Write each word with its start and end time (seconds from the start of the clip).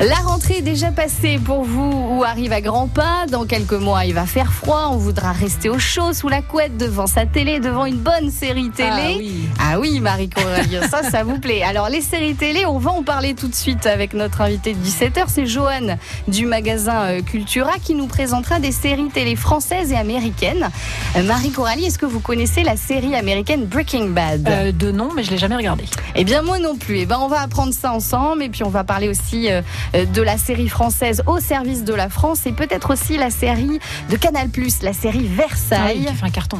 La 0.00 0.16
rentrée 0.16 0.58
est 0.58 0.62
déjà 0.62 0.90
passée 0.90 1.40
pour 1.42 1.64
vous 1.64 1.90
ou 2.10 2.22
arrive 2.22 2.52
à 2.52 2.60
grands 2.60 2.86
pas. 2.86 3.24
Dans 3.30 3.46
quelques 3.46 3.72
mois, 3.72 4.04
il 4.04 4.12
va 4.12 4.26
faire 4.26 4.52
froid. 4.52 4.90
On 4.92 4.98
voudra 4.98 5.32
rester 5.32 5.70
au 5.70 5.78
chaud 5.78 6.12
sous 6.12 6.28
la 6.28 6.42
couette 6.42 6.76
devant 6.76 7.06
sa 7.06 7.24
télé, 7.24 7.60
devant 7.60 7.86
une 7.86 7.96
bonne 7.96 8.30
série 8.30 8.68
télé. 8.68 8.90
Ah 8.90 9.16
oui, 9.16 9.48
ah 9.58 9.80
oui 9.80 10.00
Marie 10.00 10.28
Coralie, 10.28 10.76
ça, 10.90 11.02
ça 11.02 11.24
vous 11.24 11.38
plaît. 11.38 11.62
Alors, 11.62 11.88
les 11.88 12.02
séries 12.02 12.34
télé, 12.34 12.66
on 12.66 12.78
va 12.78 12.90
en 12.90 13.02
parler 13.02 13.34
tout 13.34 13.48
de 13.48 13.54
suite 13.54 13.86
avec 13.86 14.12
notre 14.12 14.42
invité 14.42 14.74
de 14.74 14.78
17h. 14.84 15.24
C'est 15.28 15.46
Joanne 15.46 15.96
du 16.28 16.44
magasin 16.44 17.04
euh, 17.04 17.22
Cultura 17.22 17.72
qui 17.82 17.94
nous 17.94 18.06
présentera 18.06 18.58
des 18.60 18.72
séries 18.72 19.08
télé 19.08 19.34
françaises 19.34 19.92
et 19.92 19.96
américaines. 19.96 20.68
Euh, 21.16 21.22
Marie 21.22 21.52
Coralie, 21.52 21.86
est-ce 21.86 21.98
que 21.98 22.06
vous 22.06 22.20
connaissez 22.20 22.64
la 22.64 22.76
série 22.76 23.14
américaine 23.14 23.64
Breaking 23.64 24.08
Bad? 24.08 24.46
Euh, 24.46 24.72
De 24.72 24.90
nom, 24.90 25.08
mais 25.16 25.22
je 25.24 25.30
l'ai 25.30 25.38
jamais 25.38 25.56
regardé. 25.56 25.84
Eh 26.16 26.24
bien, 26.24 26.42
moi 26.42 26.58
non 26.58 26.76
plus. 26.76 26.98
Eh 26.98 27.06
ben, 27.06 27.16
on 27.18 27.28
va 27.28 27.40
apprendre 27.40 27.72
ça 27.72 27.94
ensemble 27.94 28.42
et 28.42 28.50
puis 28.50 28.62
on 28.62 28.68
va 28.68 28.84
parler 28.84 29.08
aussi. 29.08 29.50
Euh, 29.50 29.62
de 29.94 30.22
la 30.22 30.38
série 30.38 30.68
française 30.68 31.22
au 31.26 31.40
service 31.40 31.84
de 31.84 31.94
la 31.94 32.08
France 32.08 32.46
et 32.46 32.52
peut-être 32.52 32.92
aussi 32.92 33.16
la 33.16 33.30
série 33.30 33.78
de 34.10 34.16
Canal+, 34.16 34.48
la 34.82 34.92
série 34.92 35.26
Versailles. 35.26 35.78
Ah 35.80 35.92
oui, 35.94 36.06
qui 36.06 36.14
fait 36.14 36.26
un 36.26 36.30
carton. 36.30 36.58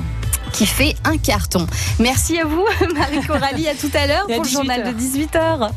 Qui 0.52 0.66
fait 0.66 0.94
un 1.04 1.18
carton. 1.18 1.66
Merci 1.98 2.38
à 2.38 2.44
vous, 2.44 2.64
Marie 2.94 3.20
Coralie. 3.26 3.68
À 3.68 3.74
tout 3.74 3.90
à 3.94 4.06
l'heure 4.06 4.26
pour 4.26 4.42
le 4.42 4.48
journal 4.48 4.84
de 4.84 4.98
18h. 4.98 5.70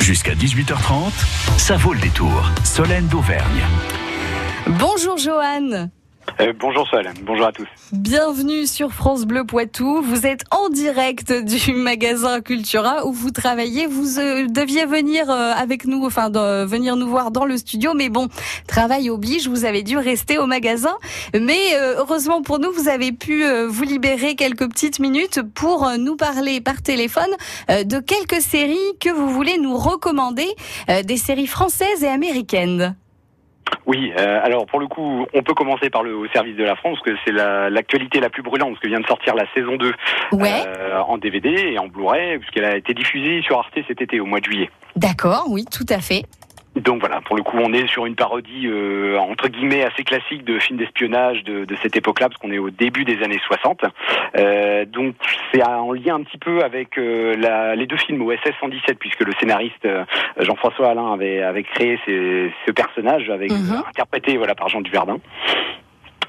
Jusqu'à 0.00 0.34
18h30, 0.34 1.12
ça 1.56 1.76
vaut 1.76 1.92
le 1.92 2.00
détour. 2.00 2.50
Solène 2.64 3.06
d'Auvergne. 3.06 3.64
Bonjour 4.66 5.16
Joanne. 5.16 5.90
Euh, 6.40 6.52
bonjour 6.58 6.88
Sol, 6.88 7.08
bonjour 7.22 7.46
à 7.46 7.52
tous. 7.52 7.68
Bienvenue 7.92 8.66
sur 8.66 8.92
France 8.92 9.24
Bleu 9.24 9.44
Poitou. 9.44 10.02
Vous 10.02 10.26
êtes 10.26 10.42
en 10.50 10.68
direct 10.68 11.32
du 11.32 11.72
magasin 11.74 12.40
Cultura 12.40 13.06
où 13.06 13.12
vous 13.12 13.30
travaillez. 13.30 13.86
Vous 13.86 14.18
euh, 14.18 14.46
deviez 14.48 14.84
venir 14.84 15.30
euh, 15.30 15.52
avec 15.52 15.86
nous, 15.86 16.04
enfin 16.04 16.30
venir 16.66 16.96
nous 16.96 17.08
voir 17.08 17.30
dans 17.30 17.44
le 17.44 17.56
studio, 17.56 17.92
mais 17.94 18.08
bon, 18.08 18.28
travail 18.66 19.10
oblige. 19.10 19.48
Vous 19.48 19.64
avez 19.64 19.82
dû 19.82 19.96
rester 19.96 20.38
au 20.38 20.46
magasin, 20.46 20.96
mais 21.38 21.76
heureusement 21.96 22.42
pour 22.42 22.58
nous, 22.58 22.72
vous 22.72 22.88
avez 22.88 23.12
pu 23.12 23.44
vous 23.66 23.84
libérer 23.84 24.34
quelques 24.34 24.68
petites 24.68 24.98
minutes 24.98 25.40
pour 25.54 25.88
nous 25.98 26.16
parler 26.16 26.60
par 26.60 26.82
téléphone 26.82 27.30
de 27.68 27.98
quelques 28.00 28.40
séries 28.40 28.78
que 29.00 29.10
vous 29.10 29.28
voulez 29.28 29.58
nous 29.58 29.76
recommander, 29.76 30.48
des 31.04 31.16
séries 31.16 31.46
françaises 31.46 32.02
et 32.02 32.08
américaines. 32.08 32.96
Oui, 33.86 34.12
euh, 34.18 34.40
alors 34.42 34.66
pour 34.66 34.80
le 34.80 34.86
coup, 34.86 35.26
on 35.32 35.42
peut 35.42 35.54
commencer 35.54 35.90
par 35.90 36.02
le 36.02 36.14
au 36.16 36.26
service 36.28 36.56
de 36.56 36.64
la 36.64 36.76
France, 36.76 36.98
parce 37.04 37.16
que 37.16 37.22
c'est 37.24 37.32
l'actualité 37.32 38.18
la, 38.18 38.26
la, 38.26 38.30
plus 38.30 38.42
brûlante, 38.42 38.70
parce 38.70 38.80
que 38.80 38.88
vient 38.88 39.00
de 39.00 39.06
sortir 39.06 39.34
la 39.34 39.46
saison 39.52 39.76
2 39.76 39.92
ouais. 40.32 40.62
euh, 40.66 41.00
en 41.00 41.18
DVD 41.18 41.50
et 41.72 41.78
en 41.78 41.86
Blu-ray, 41.86 42.38
puisqu'elle 42.38 42.64
a 42.64 42.76
été 42.76 42.94
diffusée 42.94 43.42
sur 43.42 43.58
Arte 43.58 43.74
cet 43.86 44.00
été, 44.00 44.20
au 44.20 44.26
mois 44.26 44.40
de 44.40 44.44
juillet. 44.44 44.70
D'accord, 44.96 45.46
oui, 45.48 45.64
tout 45.70 45.86
à 45.88 46.00
fait. 46.00 46.22
Donc 46.76 47.00
voilà, 47.00 47.20
pour 47.20 47.36
le 47.36 47.42
coup, 47.42 47.56
on 47.58 47.72
est 47.72 47.86
sur 47.86 48.04
une 48.04 48.16
parodie 48.16 48.66
euh, 48.66 49.16
entre 49.18 49.48
guillemets 49.48 49.84
assez 49.84 50.02
classique 50.02 50.44
de 50.44 50.58
films 50.58 50.78
d'espionnage 50.78 51.44
de, 51.44 51.64
de, 51.64 51.76
cette 51.82 51.96
époque-là, 51.96 52.28
parce 52.28 52.40
qu'on 52.40 52.50
est 52.50 52.58
au 52.58 52.70
début 52.70 53.04
des 53.04 53.22
années 53.22 53.40
60. 53.46 53.84
Euh, 54.36 54.84
donc 54.84 55.14
c'est 55.52 55.62
en 55.62 55.92
lien 55.92 56.16
un 56.16 56.22
petit 56.22 56.38
peu 56.38 56.62
avec 56.62 56.98
euh, 56.98 57.36
la, 57.36 57.76
les 57.76 57.86
deux 57.86 57.96
films 57.96 58.22
OSS 58.22 58.54
117, 58.60 58.98
puisque 58.98 59.20
le 59.20 59.32
scénariste 59.38 59.84
euh, 59.84 60.04
Jean-François 60.40 60.88
Alain 60.90 61.12
avait, 61.12 61.42
avait 61.42 61.62
créé 61.62 61.98
ces, 62.04 62.52
ce 62.66 62.72
personnage, 62.72 63.30
avec 63.30 63.52
mm 63.52 63.54
-hmm. 63.54 63.88
interprété 63.88 64.36
voilà 64.36 64.54
par 64.56 64.68
Jean 64.68 64.80
Duverdin. 64.80 65.18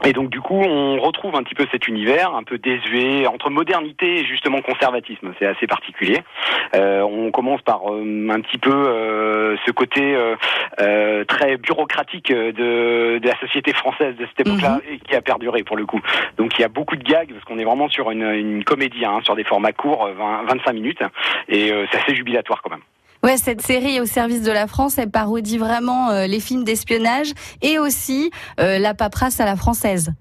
Et 0.03 0.13
donc 0.13 0.29
du 0.29 0.41
coup, 0.41 0.59
on 0.59 0.99
retrouve 0.99 1.35
un 1.35 1.43
petit 1.43 1.55
peu 1.55 1.65
cet 1.71 1.87
univers 1.87 2.35
un 2.35 2.43
peu 2.43 2.57
désuet 2.57 3.27
entre 3.27 3.49
modernité 3.49 4.19
et 4.19 4.25
justement 4.25 4.61
conservatisme. 4.61 5.33
C'est 5.39 5.45
assez 5.45 5.67
particulier. 5.67 6.21
Euh, 6.75 7.01
on 7.01 7.31
commence 7.31 7.61
par 7.61 7.81
euh, 7.91 8.27
un 8.29 8.39
petit 8.41 8.57
peu 8.57 8.73
euh, 8.73 9.55
ce 9.65 9.71
côté 9.71 10.15
très 11.27 11.57
bureaucratique 11.57 12.31
de, 12.31 13.19
de, 13.19 13.27
la 13.27 13.37
société 13.39 13.73
française 13.73 14.15
de 14.15 14.25
cette 14.25 14.47
époque-là 14.47 14.79
Mhm. 14.85 14.93
et 14.93 14.99
qui 14.99 15.15
a 15.15 15.21
perduré 15.21 15.63
pour 15.63 15.77
le 15.77 15.85
coup. 15.85 15.99
Donc 16.37 16.57
il 16.57 16.61
y 16.61 16.65
a 16.65 16.69
beaucoup 16.69 16.95
de 16.95 17.03
gags 17.03 17.31
parce 17.31 17.43
qu'on 17.45 17.59
est 17.59 17.63
vraiment 17.63 17.89
sur 17.89 18.11
une, 18.11 18.23
une 18.23 18.63
comédie, 18.63 19.05
hein, 19.05 19.19
sur 19.23 19.35
des 19.35 19.43
formats 19.43 19.71
courts, 19.71 20.09
20, 20.17 20.43
25 20.43 20.73
minutes, 20.73 21.01
et 21.47 21.71
c'est 21.91 22.01
assez 22.01 22.15
jubilatoire 22.15 22.61
quand 22.61 22.71
même. 22.71 22.81
Ouais, 23.25 23.37
cette 23.37 23.61
série 23.61 23.99
au 23.99 24.05
service 24.05 24.43
de 24.43 24.51
la 24.51 24.67
France, 24.67 24.99
elle 24.99 25.09
parodie 25.09 25.57
vraiment 25.57 26.11
euh, 26.11 26.27
les 26.27 26.39
films 26.39 26.63
d'espionnage 26.63 27.29
et 27.63 27.79
aussi 27.79 28.29
euh, 28.59 28.77
la 28.77 28.93
paperasse 28.93 29.39
à 29.39 29.45
la 29.45 29.55
française. 29.55 30.13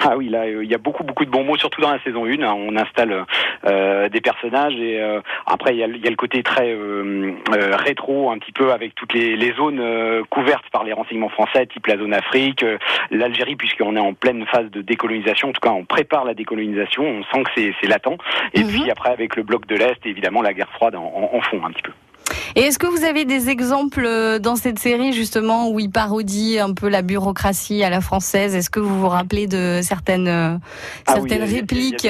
Ah 0.00 0.16
oui, 0.16 0.28
là, 0.28 0.46
il 0.48 0.70
y 0.70 0.74
a 0.74 0.78
beaucoup, 0.78 1.02
beaucoup 1.02 1.24
de 1.24 1.30
bons 1.30 1.42
mots, 1.42 1.56
surtout 1.56 1.80
dans 1.80 1.90
la 1.90 2.00
saison 2.04 2.24
1. 2.24 2.40
Hein, 2.40 2.54
on 2.56 2.76
installe 2.76 3.24
euh, 3.66 4.08
des 4.08 4.20
personnages 4.20 4.74
et 4.76 5.00
euh, 5.00 5.20
après, 5.44 5.74
il 5.74 5.78
y, 5.78 5.82
a, 5.82 5.88
il 5.88 5.96
y, 6.04 6.06
a, 6.06 6.10
le 6.10 6.14
côté 6.16 6.44
très 6.44 6.72
euh, 6.72 7.32
rétro, 7.72 8.30
un 8.30 8.38
petit 8.38 8.52
peu, 8.52 8.70
avec 8.72 8.94
toutes 8.94 9.12
les, 9.12 9.34
les 9.36 9.52
zones 9.54 9.80
euh, 9.80 10.22
couvertes 10.30 10.64
par 10.72 10.84
les 10.84 10.92
renseignements 10.92 11.30
français, 11.30 11.66
type 11.66 11.88
la 11.88 11.98
zone 11.98 12.14
Afrique, 12.14 12.62
euh, 12.62 12.78
l'Algérie, 13.10 13.56
puisqu'on 13.56 13.96
est 13.96 14.00
en 14.00 14.14
pleine 14.14 14.46
phase 14.46 14.70
de 14.70 14.82
décolonisation. 14.82 15.48
En 15.48 15.52
tout 15.52 15.60
cas, 15.60 15.70
on 15.70 15.84
prépare 15.84 16.24
la 16.24 16.34
décolonisation. 16.34 17.02
On 17.04 17.22
sent 17.24 17.42
que 17.42 17.50
c'est 17.80 17.88
latent. 17.88 18.18
Et 18.54 18.60
Mhm. 18.60 18.66
mm 18.66 18.68
-hmm. 18.70 18.80
puis 18.82 18.90
après, 18.92 19.10
avec 19.10 19.34
le 19.34 19.42
bloc 19.42 19.66
de 19.66 19.74
l'Est, 19.76 20.04
évidemment, 20.06 20.42
la 20.42 20.52
guerre 20.54 20.70
froide 20.76 20.94
en, 20.94 21.02
en, 21.04 21.36
en 21.36 21.40
fond 21.42 21.60
un 21.64 21.70
petit 21.72 21.82
peu. 21.82 21.92
Et 22.56 22.60
est-ce 22.60 22.78
que 22.78 22.86
vous 22.86 23.04
avez 23.04 23.24
des 23.24 23.50
exemples 23.50 24.04
euh, 24.04 24.38
dans 24.38 24.56
cette 24.56 24.78
série 24.78 25.12
justement 25.12 25.70
où 25.70 25.80
il 25.80 25.90
parodie 25.90 26.58
un 26.58 26.74
peu 26.74 26.88
la 26.88 27.02
bureaucratie 27.02 27.82
à 27.82 27.90
la 27.90 28.00
française? 28.00 28.54
Est-ce 28.54 28.70
que 28.70 28.80
vous 28.80 29.00
vous 29.00 29.08
rappelez 29.08 29.46
de 29.46 29.80
certaines 29.82 30.28
euh, 30.28 30.56
ah 31.06 31.14
certaines 31.14 31.44
oui, 31.44 31.56
répliques 31.56 32.08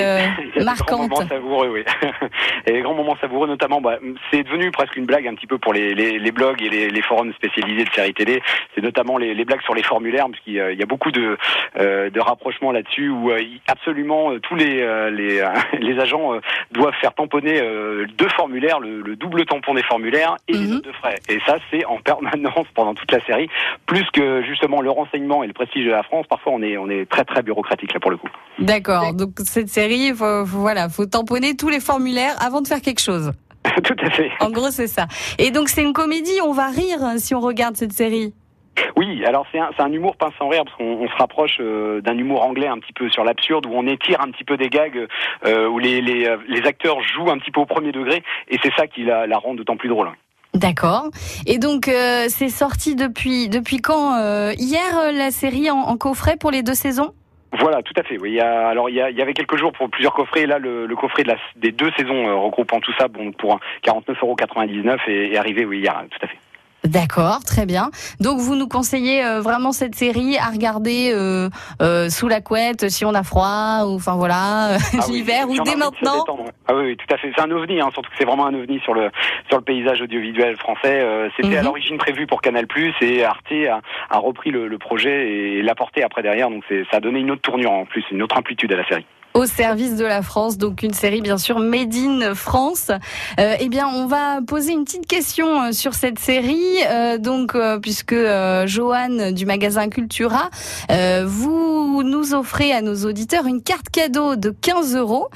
marquantes 0.61 1.11
Des 1.11 1.17
grands 1.17 1.21
moments 1.21 1.29
savoureux, 1.29 1.69
oui. 1.73 1.85
et 2.67 2.73
des 2.73 2.81
grands 2.83 2.95
moments 2.95 3.17
savoureux, 3.21 3.47
notamment, 3.47 3.81
bah, 3.81 3.99
c'est 4.31 4.43
devenu 4.43 4.71
presque 4.71 4.97
une 4.97 5.07
blague 5.07 5.27
un 5.27 5.35
petit 5.35 5.47
peu 5.47 5.59
pour 5.59 5.73
les, 5.73 5.95
les, 5.95 6.19
les 6.19 6.33
blogs 6.33 6.63
et 6.63 6.69
les, 6.69 6.91
les, 6.91 7.03
forums 7.03 7.33
spécialisés 7.35 7.85
de 7.85 7.91
séries 7.91 8.15
télé. 8.15 8.43
C'est 8.75 8.83
notamment 8.83 9.19
les, 9.19 9.35
les, 9.35 9.45
blagues 9.45 9.63
sur 9.63 9.75
les 9.75 9.83
formulaires, 9.83 10.27
parce 10.31 10.43
qu'il 10.45 10.55
y 10.55 10.61
a 10.83 10.87
beaucoup 10.87 11.11
de, 11.11 11.37
euh, 11.79 12.11
de 12.11 12.21
rapprochements 12.21 12.73
là-dessus 12.73 13.09
où 13.09 13.31
euh, 13.31 13.43
absolument 13.69 14.39
tous 14.41 14.55
les 14.55 14.83
les, 15.11 15.43
les 15.81 15.99
agents 15.99 16.35
euh, 16.35 16.41
doivent 16.71 16.95
faire 17.01 17.15
tamponner 17.15 17.61
euh, 17.61 18.07
deux 18.17 18.29
formulaires, 18.31 18.81
le, 18.81 19.01
le, 19.03 19.17
double 19.17 19.45
tampon 19.45 19.75
des 19.75 19.83
formulaires 19.83 20.22
et 20.49 20.55
Mhm. 20.55 20.61
les 20.63 20.67
notes 20.69 20.85
de 20.85 20.93
frais. 20.93 21.19
Et 21.29 21.39
ça, 21.47 21.57
c'est 21.71 21.85
en 21.85 21.99
permanence 21.99 22.67
pendant 22.75 22.95
toute 22.95 23.11
la 23.13 23.21
série, 23.25 23.49
plus 23.87 24.05
que 24.13 24.43
justement 24.43 24.81
le 24.81 24.91
renseignement 24.91 25.43
et 25.43 25.47
le 25.47 25.53
prestige 25.53 25.85
de 25.87 25.91
la 25.91 26.03
France. 26.03 26.27
Parfois, 26.29 26.53
on 26.55 26.63
est 26.63 26.77
on 26.77 26.89
est 26.89 27.09
très 27.09 27.25
très 27.25 27.43
bureaucratique 27.43 27.93
là 27.93 28.01
pour 28.01 28.11
le 28.11 28.17
coup. 28.17 28.29
D'accord. 28.59 29.15
Donc 29.15 29.31
cette 29.45 29.69
série, 29.69 30.11
faut, 30.11 30.47
faut, 30.47 30.59
voilà, 30.59 30.89
faut 30.89 31.07
tamponner 31.07 31.57
tous 31.57 31.69
les 31.69 31.81
formulaires 31.81 32.35
avant 32.41 32.61
de 32.61 32.69
faire 32.69 32.81
quelque 32.81 33.01
chose. 33.01 33.33
Tout 33.85 33.97
à 34.05 34.11
fait. 34.11 34.31
En 34.41 34.51
gros, 34.51 34.71
c'est 34.71 34.89
ça. 34.89 35.07
Et 35.39 35.51
donc 35.51 35.69
c'est 35.69 35.83
une 35.83 35.93
comédie. 35.93 36.41
On 36.45 36.53
va 36.53 36.67
rire 36.69 36.99
si 37.19 37.35
on 37.35 37.41
regarde 37.41 37.77
cette 37.77 37.93
série. 37.93 38.35
Oui, 38.97 39.25
alors 39.25 39.47
c'est 39.53 39.59
un, 39.59 39.71
un 39.79 39.93
humour 39.93 40.17
pince 40.17 40.33
sans 40.39 40.49
rire 40.49 40.65
parce 40.65 40.77
qu'on 40.77 40.85
on 40.85 41.09
se 41.09 41.17
rapproche 41.17 41.59
euh, 41.61 42.01
d'un 42.01 42.17
humour 42.17 42.43
anglais 42.43 42.69
un 42.69 42.79
petit 42.79 42.93
peu 42.93 43.09
sur 43.11 43.25
l'absurde 43.25 43.67
où 43.67 43.73
on 43.75 43.87
étire 43.87 44.21
un 44.21 44.31
petit 44.31 44.45
peu 44.45 44.57
des 44.57 44.69
gags 44.69 45.07
euh, 45.45 45.69
où 45.69 45.79
les, 45.79 46.01
les, 46.01 46.37
les, 46.49 46.67
acteurs 46.67 47.01
jouent 47.03 47.31
un 47.31 47.39
petit 47.39 47.51
peu 47.51 47.61
au 47.61 47.67
premier 47.67 47.93
degré 47.93 48.23
et 48.49 48.59
c'est 48.63 48.73
ça 48.75 48.87
qui 48.87 49.05
la, 49.05 49.27
la 49.27 49.39
rend 49.39 49.55
d'autant 49.55 49.77
plus 49.77 49.89
drôle. 49.89 50.11
D'accord. 50.55 51.09
Et 51.47 51.59
donc 51.59 51.89
euh, 51.89 52.27
c'est 52.29 52.49
sorti 52.49 52.95
depuis 52.95 53.49
depuis 53.49 53.79
quand 53.79 54.17
euh, 54.19 54.53
Hier 54.59 55.13
la 55.13 55.31
série 55.31 55.71
en, 55.71 55.79
en, 55.79 55.97
coffret 55.97 56.37
pour 56.37 56.51
les 56.51 56.63
deux 56.63 56.75
saisons? 56.75 57.13
Voilà, 57.59 57.83
tout 57.83 57.93
à 57.97 58.03
fait. 58.03 58.19
Oui, 58.19 58.31
il 58.31 58.35
y 58.37 58.41
a, 58.41 58.69
alors 58.69 58.89
il 58.89 58.97
y, 58.97 59.01
a, 59.01 59.11
il 59.11 59.17
y 59.17 59.23
avait 59.23 59.35
quelques 59.35 59.57
jours 59.57 59.73
pour 59.73 59.91
plusieurs 59.91 60.15
coffrets. 60.15 60.47
Là, 60.47 60.59
le, 60.59 60.87
le 60.87 60.97
coffret 60.97 61.23
de 61.23 61.29
la, 61.29 61.37
des 61.57 61.71
deux 61.71 61.91
saisons 61.99 62.27
euh, 62.27 62.35
regroupant 62.35 62.81
tout 62.81 62.93
ça, 62.99 63.09
bon, 63.09 63.33
pour 63.33 63.61
49,99€ 63.85 64.99
est, 65.09 65.33
est 65.33 65.37
arrivé, 65.37 65.65
oui, 65.67 65.81
hier, 65.81 66.03
tout 66.11 66.19
à 66.23 66.29
fait. 66.29 66.39
D'accord, 66.85 67.45
très 67.45 67.65
bien. 67.65 67.91
Donc 68.21 68.41
vous 68.41 68.57
nous 68.57 68.67
conseillez 68.67 69.25
euh, 69.25 69.41
vraiment 69.41 69.71
cette 69.73 69.95
série 69.95 70.37
à 70.37 70.47
regarder 70.51 71.13
euh, 71.15 71.49
euh, 71.81 72.09
sous 72.11 72.27
la 72.27 72.41
couette 72.41 72.89
si 72.89 73.05
on 73.05 73.15
a 73.15 73.23
froid 73.23 73.85
ou 73.87 73.95
enfin 73.95 74.17
voilà 74.17 74.75
ah 74.75 74.79
l'hiver 75.09 75.45
oui, 75.49 75.61
ou 75.61 75.63
dès 75.63 75.77
maintenant. 75.77 76.25
Ah 76.67 76.75
oui, 76.75 76.85
oui, 76.87 76.97
tout 76.97 77.15
à 77.15 77.19
fait. 77.19 77.33
C'est 77.37 77.43
un 77.43 77.51
ovni, 77.53 77.81
hein, 77.81 77.89
surtout 77.93 78.11
que 78.11 78.17
c'est 78.19 78.25
vraiment 78.25 78.47
un 78.47 78.55
ovni 78.55 78.81
sur 78.81 78.95
le 78.95 79.11
sur 79.49 79.59
le 79.59 79.65
paysage 79.65 80.03
audiovisuel 80.03 80.57
français. 80.57 81.01
Euh, 81.03 81.29
C'était 81.37 81.51
Mhm. 81.51 81.57
à 81.59 81.63
l'origine 81.63 81.99
prévu 81.99 82.27
pour 82.27 82.41
Canal+ 82.43 82.67
et 83.01 83.25
Arte 83.25 83.53
a, 83.71 83.81
a 84.11 84.19
repris 84.19 84.51
le, 84.51 84.67
le 84.67 84.79
projet 84.79 85.31
et 85.31 85.63
l'a 85.63 85.75
porté 85.75 86.03
après 86.03 86.23
derrière. 86.23 86.51
Donc 86.51 86.65
c'est 86.69 86.85
ça 86.91 86.97
a 86.97 87.01
donné 87.01 87.21
une 87.21 87.31
autre 87.31 87.43
tournure 87.43 87.71
en 87.73 87.85
plus, 87.85 88.05
une 88.11 88.23
autre 88.23 88.37
amplitude 88.37 88.73
à 88.73 88.77
la 88.77 88.85
série. 88.89 89.07
Au 89.35 89.47
service 89.47 89.97
de 89.97 90.05
la 90.05 90.21
France, 90.21 90.59
donc 90.59 90.83
une 90.83 90.93
série 90.93 91.23
bien 91.23 91.39
sûr 91.39 91.59
made 91.59 91.95
in 91.95 92.35
France. 92.35 92.91
Euh, 93.41 93.55
eh 93.61 93.71
bien, 93.71 93.89
on 93.89 94.07
va 94.07 94.41
poser 94.47 94.73
une 94.73 94.85
petite 94.85 95.07
question 95.07 95.63
euh, 95.63 95.73
sur 95.73 95.95
cette 95.95 96.19
série, 96.19 96.77
euh, 96.87 97.17
donc 97.17 97.55
euh, 97.55 97.79
puisque 97.79 98.13
euh, 98.13 98.67
Joanne 98.67 99.33
du 99.33 99.47
magasin 99.47 99.89
Cultura, 99.89 100.51
euh, 100.91 101.25
vous 101.27 102.03
nous 102.05 102.35
offrez 102.35 102.73
à 102.73 102.83
nos 102.83 103.07
auditeurs 103.07 103.47
une 103.47 103.63
carte 103.63 103.89
cadeau 103.89 104.37
de 104.37 104.51
15 104.51 104.97
euros. 104.97 105.29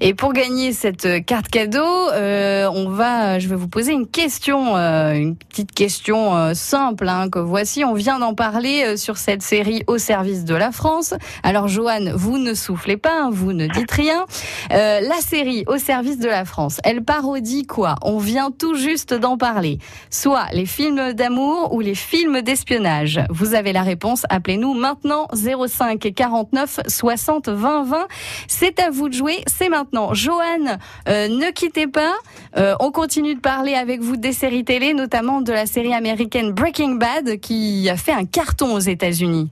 Et 0.00 0.14
pour 0.14 0.32
gagner 0.32 0.72
cette 0.72 1.24
carte 1.24 1.48
cadeau, 1.48 1.84
on 1.84 2.88
va, 2.88 3.38
je 3.38 3.46
vais 3.46 3.56
vous 3.56 3.68
poser 3.68 3.92
une 3.92 4.08
question, 4.08 4.74
une 4.76 5.36
petite 5.36 5.72
question 5.72 6.52
simple 6.54 7.08
hein, 7.08 7.28
que 7.30 7.38
voici. 7.38 7.84
On 7.84 7.94
vient 7.94 8.18
d'en 8.18 8.34
parler 8.34 8.96
sur 8.96 9.16
cette 9.16 9.42
série 9.42 9.84
au 9.86 9.98
service 9.98 10.44
de 10.44 10.54
la 10.56 10.72
France. 10.72 11.14
Alors 11.44 11.68
Joanne, 11.68 12.12
vous 12.14 12.38
ne 12.38 12.54
soufflez 12.54 12.96
pas, 12.96 13.22
hein, 13.22 13.30
vous 13.44 13.52
ne 13.52 13.66
dites 13.66 13.90
rien. 13.90 14.24
Euh, 14.72 15.00
la 15.00 15.20
série 15.20 15.64
Au 15.66 15.76
service 15.76 16.18
de 16.18 16.28
la 16.28 16.46
France, 16.46 16.80
elle 16.82 17.04
parodie 17.04 17.66
quoi? 17.66 17.96
On 18.02 18.16
vient 18.16 18.50
tout 18.50 18.74
juste 18.74 19.12
d'en 19.12 19.36
parler. 19.36 19.78
Soit 20.08 20.46
les 20.52 20.64
films 20.64 21.12
d'amour 21.12 21.74
ou 21.74 21.80
les 21.80 21.94
films 21.94 22.40
d'espionnage. 22.40 23.20
Vous 23.28 23.54
avez 23.54 23.74
la 23.74 23.82
réponse, 23.82 24.24
appelez-nous 24.30 24.72
maintenant 24.72 25.28
05 25.34 26.12
49 26.14 26.80
60 26.86 27.48
20 27.50 27.84
20. 27.84 28.08
C'est 28.48 28.80
à 28.80 28.88
vous 28.90 29.10
de 29.10 29.14
jouer, 29.14 29.42
c'est 29.46 29.68
maintenant. 29.68 30.14
Joanne, 30.14 30.78
euh, 31.08 31.28
ne 31.28 31.50
quittez 31.50 31.86
pas. 31.86 32.14
Euh, 32.56 32.74
on 32.80 32.90
continue 32.90 33.34
de 33.34 33.40
parler 33.40 33.74
avec 33.74 34.00
vous 34.00 34.16
des 34.16 34.32
séries 34.32 34.64
télé, 34.64 34.94
notamment 34.94 35.42
de 35.42 35.52
la 35.52 35.66
série 35.66 35.92
américaine 35.92 36.52
Breaking 36.52 36.94
Bad 36.94 37.40
qui 37.40 37.90
a 37.90 37.96
fait 37.96 38.12
un 38.12 38.24
carton 38.24 38.74
aux 38.74 38.78
États-Unis. 38.80 39.50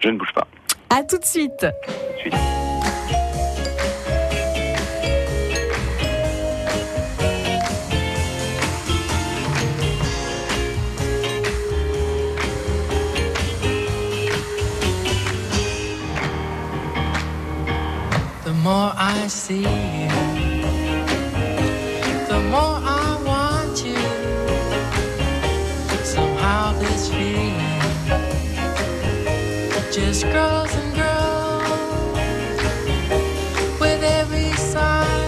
Je 0.00 0.08
ne 0.08 0.18
bouge 0.18 0.32
pas. 0.34 0.48
À 0.88 1.04
tout 1.04 1.18
de 1.18 1.24
suite. 1.24 1.60
Tout 1.60 2.14
de 2.14 2.18
suite. 2.18 2.69
See 19.50 19.62
you, 19.62 20.08
the 22.30 22.40
more 22.52 22.78
I 23.02 23.20
want 23.30 23.76
you. 23.84 24.04
Somehow 26.04 26.72
this 26.78 27.08
feeling 27.08 27.58
just 29.90 30.22
grows 30.32 30.72
and 30.80 30.90
grows. 30.98 32.60
With 33.80 34.02
every 34.18 34.52
sigh, 34.72 35.20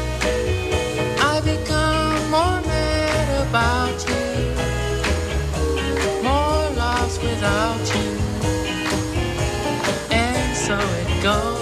I 1.30 1.34
become 1.52 2.20
more 2.36 2.60
mad 2.70 3.28
about 3.48 3.98
you, 4.10 4.26
more 6.22 6.64
lost 6.82 7.16
without 7.24 7.84
you, 7.96 8.10
and 10.12 10.56
so 10.56 10.76
it 11.00 11.22
goes. 11.24 11.61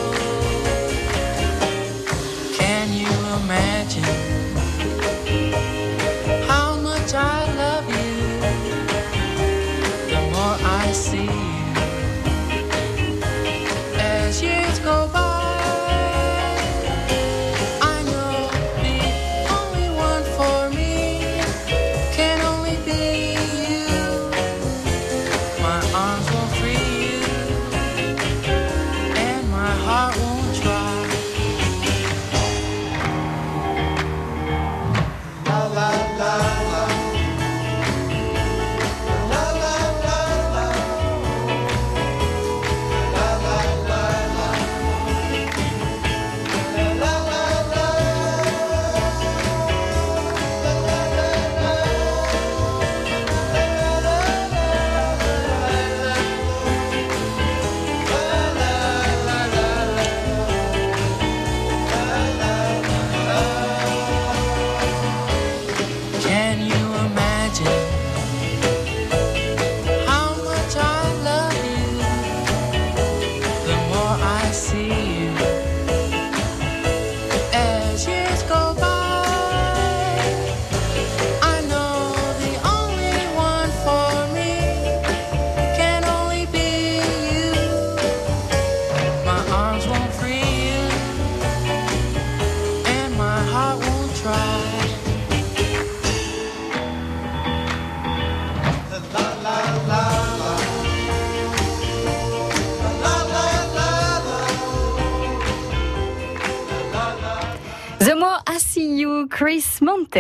Chris 109.43 109.79
Montes. 109.81 110.17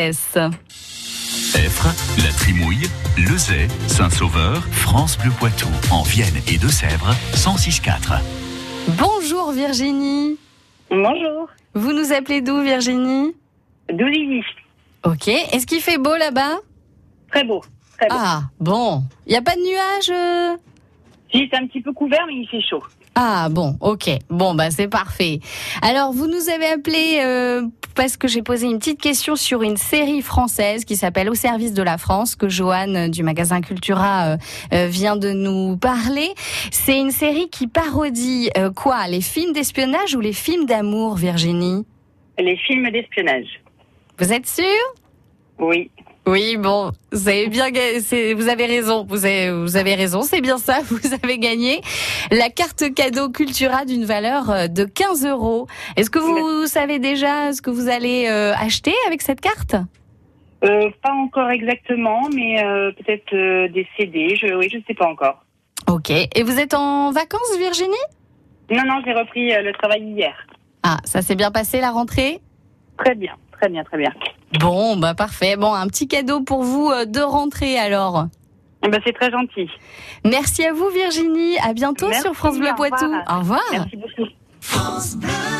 Effre, 1.55 1.89
La 2.25 2.33
Trimouille, 2.39 2.89
Lezay, 3.19 3.69
Saint-Sauveur, 3.87 4.65
France 4.73 5.19
Bleu 5.19 5.31
Poitou, 5.39 5.69
en 5.91 6.03
Vienne 6.05 6.41
et 6.49 6.57
Deux-Sèvres, 6.57 7.13
106.4. 7.35 8.19
Bonjour 8.97 9.53
Virginie. 9.53 10.39
Bonjour, 10.89 11.51
Vous 11.75 11.93
nous 11.93 12.15
appelez 12.15 12.41
d'où 12.41 12.63
Virginie? 12.63 13.37
Doulini. 13.93 14.43
Ok. 15.05 15.29
Est-ce 15.29 15.67
qu'il 15.67 15.83
fait 15.83 15.99
beau 15.99 16.17
là-bas? 16.17 16.57
Très 17.31 17.45
beau, 17.45 17.61
très 17.99 18.09
beau. 18.09 18.17
Ah, 18.19 18.45
bon. 18.59 19.03
Il 19.27 19.33
n'y 19.33 19.37
a 19.37 19.43
pas 19.43 19.55
de 19.55 19.61
nuages 19.61 20.11
euh? 20.11 20.57
Si, 21.31 21.47
c'est 21.51 21.59
un 21.59 21.67
petit 21.67 21.83
peu 21.83 21.93
couvert, 21.93 22.25
mais 22.27 22.37
il 22.37 22.49
fait 22.49 22.63
chaud. 22.63 22.83
Ah 23.23 23.51
bon, 23.51 23.77
ok. 23.83 24.09
Bon, 24.31 24.55
bah 24.55 24.71
c'est 24.71 24.89
parfait. 24.89 25.41
Alors, 25.83 26.11
vous 26.11 26.27
nous 26.27 26.49
avez 26.49 26.69
appelé 26.69 27.21
euh, 27.23 27.67
parce 27.95 28.17
que 28.17 28.27
j'ai 28.27 28.41
posé 28.41 28.67
une 28.67 28.79
petite 28.79 28.99
question 28.99 29.37
sur 29.37 29.61
une 29.61 29.77
série 29.77 30.23
française 30.23 30.87
qui 30.87 30.97
s'appelle 30.97 31.29
Au 31.29 31.35
service 31.35 31.75
de 31.75 31.83
la 31.83 31.99
France, 31.99 32.35
que 32.35 32.49
Joanne 32.49 32.97
euh, 32.97 33.09
du 33.09 33.23
magasin 33.23 33.61
Cultura 33.61 34.25
euh, 34.25 34.37
euh, 34.73 34.87
vient 34.87 35.17
de 35.17 35.33
nous 35.33 35.77
parler. 35.77 36.31
C'est 36.71 36.99
une 36.99 37.11
série 37.11 37.51
qui 37.51 37.67
parodie 37.67 38.49
euh, 38.57 38.71
quoi 38.71 39.07
Les 39.07 39.21
films 39.21 39.53
d'espionnage 39.53 40.15
ou 40.15 40.21
les 40.21 40.33
films 40.33 40.65
d'amour, 40.65 41.17
Virginie? 41.17 41.85
Les 42.39 42.57
films 42.57 42.91
d'espionnage. 42.91 43.61
Vous 44.19 44.33
êtes 44.33 44.47
sûre 44.47 44.65
Oui. 45.59 45.91
Oui, 46.31 46.57
bon, 46.57 46.93
vous 47.11 47.29
avez 47.29 47.49
bien, 47.49 47.71
vous 48.37 48.49
avez 48.49 48.67
raison, 48.67 49.05
vous 49.05 49.25
avez, 49.25 49.51
vous 49.51 49.77
avez 49.77 49.97
raison, 49.97 50.23
c'est 50.23 50.41
bien 50.41 50.59
ça, 50.59 50.79
vous 50.85 51.13
avez 51.13 51.39
gagné 51.39 51.81
la 52.31 52.51
carte 52.51 52.95
cadeau 52.95 53.31
Cultura 53.31 53.85
d'une 53.85 54.05
valeur 54.05 54.49
euh, 54.49 54.69
de 54.69 54.85
15 54.85 55.27
euros. 55.27 55.67
Est-ce 55.97 56.09
que 56.09 56.21
vous 56.21 56.69
savez 56.69 57.01
déjà 57.01 57.53
ce 57.53 57.61
que 57.61 57.71
vous 57.71 57.89
allez 57.89 58.29
euh, 58.29 58.53
acheter 58.55 58.93
avec 59.09 59.23
cette 59.23 59.41
carte? 59.41 59.75
Euh, 60.63 60.91
pas 61.03 61.11
encore 61.11 61.51
exactement, 61.51 62.29
mais 62.33 62.65
euh, 62.65 62.93
peut-être 62.93 63.73
des 63.73 63.89
CD. 63.97 64.37
Je, 64.37 64.55
oui, 64.55 64.69
je 64.73 64.79
sais 64.87 64.95
pas 64.95 65.09
encore. 65.09 65.45
Ok. 65.89 66.11
Et 66.11 66.45
vous 66.45 66.61
êtes 66.61 66.75
en 66.75 67.11
vacances, 67.11 67.59
Virginie? 67.59 68.07
Non, 68.71 68.85
non, 68.87 69.03
j'ai 69.05 69.15
repris 69.15 69.49
le 69.49 69.73
travail 69.73 70.05
hier. 70.05 70.47
Ah, 70.85 70.99
ça 71.03 71.23
s'est 71.23 71.35
bien 71.35 71.51
passé 71.51 71.81
la 71.81 71.91
rentrée? 71.91 72.39
Très 72.99 73.17
bien, 73.17 73.35
très 73.51 73.69
bien, 73.69 73.83
très 73.83 73.99
bien. 73.99 74.13
Bon, 74.59 74.97
bah 74.97 75.15
parfait. 75.15 75.57
Bon, 75.57 75.73
un 75.73 75.87
petit 75.87 76.09
cadeau 76.09 76.41
pour 76.41 76.63
vous 76.63 76.91
euh, 76.91 77.05
de 77.05 77.21
rentrée 77.21 77.79
alors. 77.79 78.27
Eh 78.85 78.89
ben, 78.89 79.01
c'est 79.05 79.13
très 79.13 79.31
gentil. 79.31 79.69
Merci 80.25 80.65
à 80.65 80.73
vous, 80.73 80.89
Virginie. 80.89 81.59
À 81.59 81.75
bientôt 81.75 82.09
Merci, 82.09 82.23
sur 82.23 82.35
France 82.35 82.59
Bleu 82.59 82.69
au 82.69 82.73
revoir. 82.73 82.91
Poitou. 82.91 83.15
Au 83.29 83.39
revoir. 83.39 83.63
Merci 83.73 83.97
beaucoup. 83.97 85.60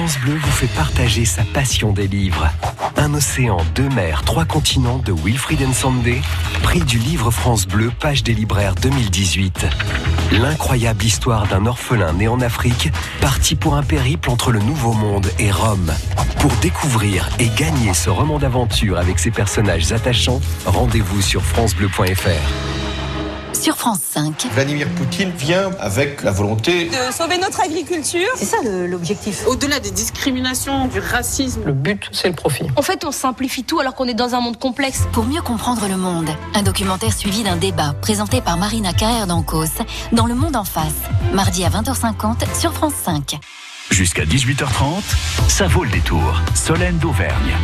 France 0.00 0.18
Bleu 0.20 0.38
vous 0.42 0.50
fait 0.50 0.74
partager 0.78 1.26
sa 1.26 1.42
passion 1.44 1.92
des 1.92 2.08
livres. 2.08 2.48
Un 2.96 3.12
océan, 3.12 3.58
deux 3.74 3.90
mers, 3.90 4.22
trois 4.22 4.46
continents 4.46 4.96
de 4.96 5.12
Wilfried 5.12 5.60
Nsondé, 5.60 6.22
prix 6.62 6.80
du 6.80 6.98
livre 6.98 7.30
France 7.30 7.66
Bleu, 7.66 7.92
page 8.00 8.22
des 8.22 8.32
libraires 8.32 8.74
2018. 8.76 9.66
L'incroyable 10.32 11.04
histoire 11.04 11.46
d'un 11.48 11.66
orphelin 11.66 12.14
né 12.14 12.28
en 12.28 12.40
Afrique, 12.40 12.88
parti 13.20 13.56
pour 13.56 13.74
un 13.76 13.82
périple 13.82 14.30
entre 14.30 14.52
le 14.52 14.60
Nouveau 14.60 14.94
Monde 14.94 15.30
et 15.38 15.50
Rome. 15.50 15.92
Pour 16.38 16.52
découvrir 16.62 17.28
et 17.38 17.50
gagner 17.50 17.92
ce 17.92 18.08
roman 18.08 18.38
d'aventure 18.38 18.96
avec 18.96 19.18
ses 19.18 19.30
personnages 19.30 19.92
attachants, 19.92 20.40
rendez-vous 20.64 21.20
sur 21.20 21.42
francebleu.fr. 21.42 22.79
Sur 23.52 23.76
France 23.76 23.98
5. 24.12 24.46
Vladimir 24.52 24.88
Poutine 24.96 25.30
vient 25.30 25.70
avec 25.80 26.22
la 26.22 26.30
volonté 26.30 26.86
de 26.86 27.12
sauver 27.12 27.38
notre 27.38 27.60
agriculture. 27.60 28.28
C'est 28.36 28.44
ça 28.44 28.56
l'objectif. 28.62 29.46
Au-delà 29.46 29.80
des 29.80 29.90
discriminations, 29.90 30.86
du 30.86 31.00
racisme. 31.00 31.62
Le 31.66 31.72
but, 31.72 32.08
c'est 32.12 32.28
le 32.28 32.34
profit. 32.34 32.64
En 32.76 32.82
fait, 32.82 33.04
on 33.04 33.12
simplifie 33.12 33.64
tout 33.64 33.80
alors 33.80 33.94
qu'on 33.94 34.06
est 34.06 34.14
dans 34.14 34.34
un 34.34 34.40
monde 34.40 34.58
complexe. 34.58 35.02
Pour 35.12 35.24
mieux 35.24 35.42
comprendre 35.42 35.86
le 35.88 35.96
monde, 35.96 36.30
un 36.54 36.62
documentaire 36.62 37.12
suivi 37.12 37.42
d'un 37.42 37.56
débat 37.56 37.94
présenté 38.00 38.40
par 38.40 38.56
Marina 38.56 38.92
Carrère 38.92 39.26
d'Ancos 39.26 39.82
dans 40.12 40.26
Le 40.26 40.34
Monde 40.34 40.56
en 40.56 40.64
face, 40.64 40.94
mardi 41.32 41.64
à 41.64 41.68
20h50 41.68 42.58
sur 42.58 42.72
France 42.72 42.94
5. 43.04 43.38
Jusqu'à 43.90 44.24
18h30, 44.24 45.02
ça 45.48 45.66
vaut 45.66 45.84
le 45.84 45.90
détour. 45.90 46.40
Solène 46.54 46.98
d'Auvergne. 46.98 47.56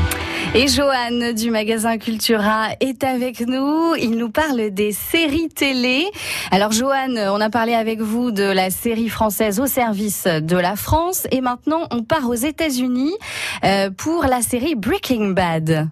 Et 0.58 0.68
Johan 0.68 1.34
du 1.34 1.50
magasin 1.50 1.98
Cultura 1.98 2.68
est 2.80 3.04
avec 3.04 3.40
nous. 3.46 3.94
Il 3.96 4.12
nous 4.12 4.30
parle 4.30 4.70
des 4.70 4.90
séries 4.90 5.50
télé. 5.50 6.06
Alors 6.50 6.72
Johan, 6.72 7.14
on 7.14 7.42
a 7.42 7.50
parlé 7.50 7.74
avec 7.74 8.00
vous 8.00 8.30
de 8.30 8.42
la 8.42 8.70
série 8.70 9.10
française 9.10 9.60
au 9.60 9.66
service 9.66 10.24
de 10.26 10.56
la 10.56 10.74
France 10.74 11.26
et 11.30 11.42
maintenant 11.42 11.82
on 11.90 12.02
part 12.02 12.30
aux 12.30 12.34
États-Unis 12.34 13.12
euh, 13.64 13.90
pour 13.90 14.24
la 14.24 14.40
série 14.40 14.74
Breaking 14.76 15.32
Bad. 15.32 15.90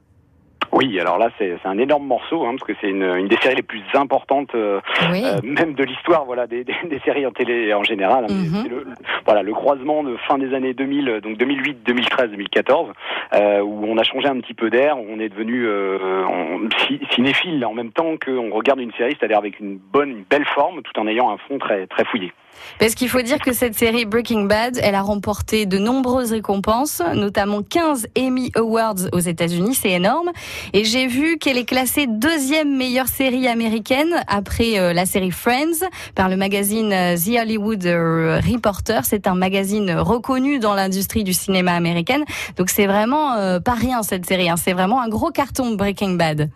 Oui, 0.75 0.99
alors 0.99 1.19
là 1.19 1.31
c'est 1.39 1.57
un 1.65 1.79
énorme 1.79 2.07
morceau 2.07 2.45
hein, 2.45 2.51
parce 2.57 2.65
que 2.65 2.73
c'est 2.81 2.89
une, 2.89 3.05
une, 3.05 3.29
des 3.29 3.37
séries 3.37 3.55
les 3.55 3.63
plus 3.63 3.83
importantes, 3.95 4.53
euh, 4.57 4.81
oui. 5.13 5.23
euh, 5.25 5.39
même 5.45 5.75
de 5.75 5.85
l'histoire, 5.85 6.25
voilà, 6.25 6.49
des, 6.49 6.65
des, 6.65 6.75
des, 6.91 6.99
séries 7.05 7.25
en 7.27 7.31
télé 7.31 7.73
en 7.73 7.85
général. 7.85 8.25
Mm 8.25 8.47
-hmm. 8.53 8.69
le, 8.69 8.79
voilà, 9.25 9.43
le 9.43 9.53
croisement 9.53 10.03
de 10.03 10.17
fin 10.27 10.37
des 10.39 10.51
années 10.53 10.75
2000, 10.75 11.21
donc 11.23 11.35
2008, 11.39 11.79
2013, 11.87 12.31
2014, 12.31 12.91
euh, 13.35 13.61
où 13.61 13.85
on 13.93 13.97
a 13.99 14.03
changé 14.03 14.27
un 14.35 14.41
petit 14.41 14.55
peu 14.55 14.69
d'air, 14.75 14.93
on 15.13 15.21
est 15.21 15.29
devenu 15.35 15.57
euh, 15.67 16.27
on, 16.37 16.69
cinéphile 17.15 17.65
en 17.65 17.75
même 17.81 17.93
temps 17.99 18.13
qu'on 18.23 18.51
regarde 18.59 18.81
une 18.81 18.95
série, 18.99 19.15
c'est-à-dire 19.17 19.39
avec 19.45 19.55
une 19.61 19.75
bonne, 19.95 20.11
une 20.19 20.25
belle 20.33 20.49
forme, 20.57 20.83
tout 20.83 20.97
en 21.01 21.07
ayant 21.07 21.29
un 21.35 21.39
fond 21.47 21.59
très 21.67 21.87
très 21.87 22.05
fouillé. 22.11 22.33
Parce 22.79 22.95
qu'il 22.95 23.09
faut 23.09 23.23
dire 23.23 23.39
que 23.39 23.53
cette 23.53 23.75
série 23.75 24.05
Breaking 24.05 24.45
Bad, 24.45 24.79
elle 24.83 24.95
a 24.95 25.03
remporté 25.03 25.67
de 25.67 25.79
nombreuses 25.79 26.33
récompenses, 26.33 27.03
notamment 27.15 27.63
15 27.63 28.09
Emmy 28.19 28.51
Awards 28.57 29.09
aux 29.13 29.21
États-Unis, 29.21 29.75
c'est 29.75 29.93
énorme. 29.93 30.31
Et 30.73 30.85
j'ai 30.85 31.07
vu 31.07 31.39
qu'elle 31.39 31.59
est 31.59 31.65
classée 31.65 32.07
deuxième 32.07 32.77
meilleure 32.77 33.09
série 33.09 33.47
américaine 33.47 34.23
après 34.27 34.79
euh, 34.79 34.93
la 34.93 35.07
série 35.07 35.31
Friends 35.31 35.87
par 36.15 36.29
le 36.29 36.37
magazine 36.37 36.93
euh, 36.93 37.17
The 37.17 37.41
Hollywood 37.41 37.87
euh, 37.87 38.41
Reporter. 38.41 39.05
C'est 39.05 39.27
un 39.27 39.35
magazine 39.35 39.93
reconnu 39.93 40.59
dans 40.59 40.75
l'industrie 40.75 41.25
du 41.25 41.33
cinéma 41.33 41.73
américaine. 41.73 42.25
Donc 42.57 42.71
c'est 42.71 42.87
vraiment 42.87 43.61
pas 43.61 43.75
rien 43.75 44.03
cette 44.03 44.27
série. 44.27 44.49
Hein. 44.49 44.57
C'est 44.57 44.73
vraiment 44.73 45.01
un 45.01 45.09
gros 45.09 45.31
carton 45.31 45.75
Breaking 45.75 46.15
Bad. 46.15 46.51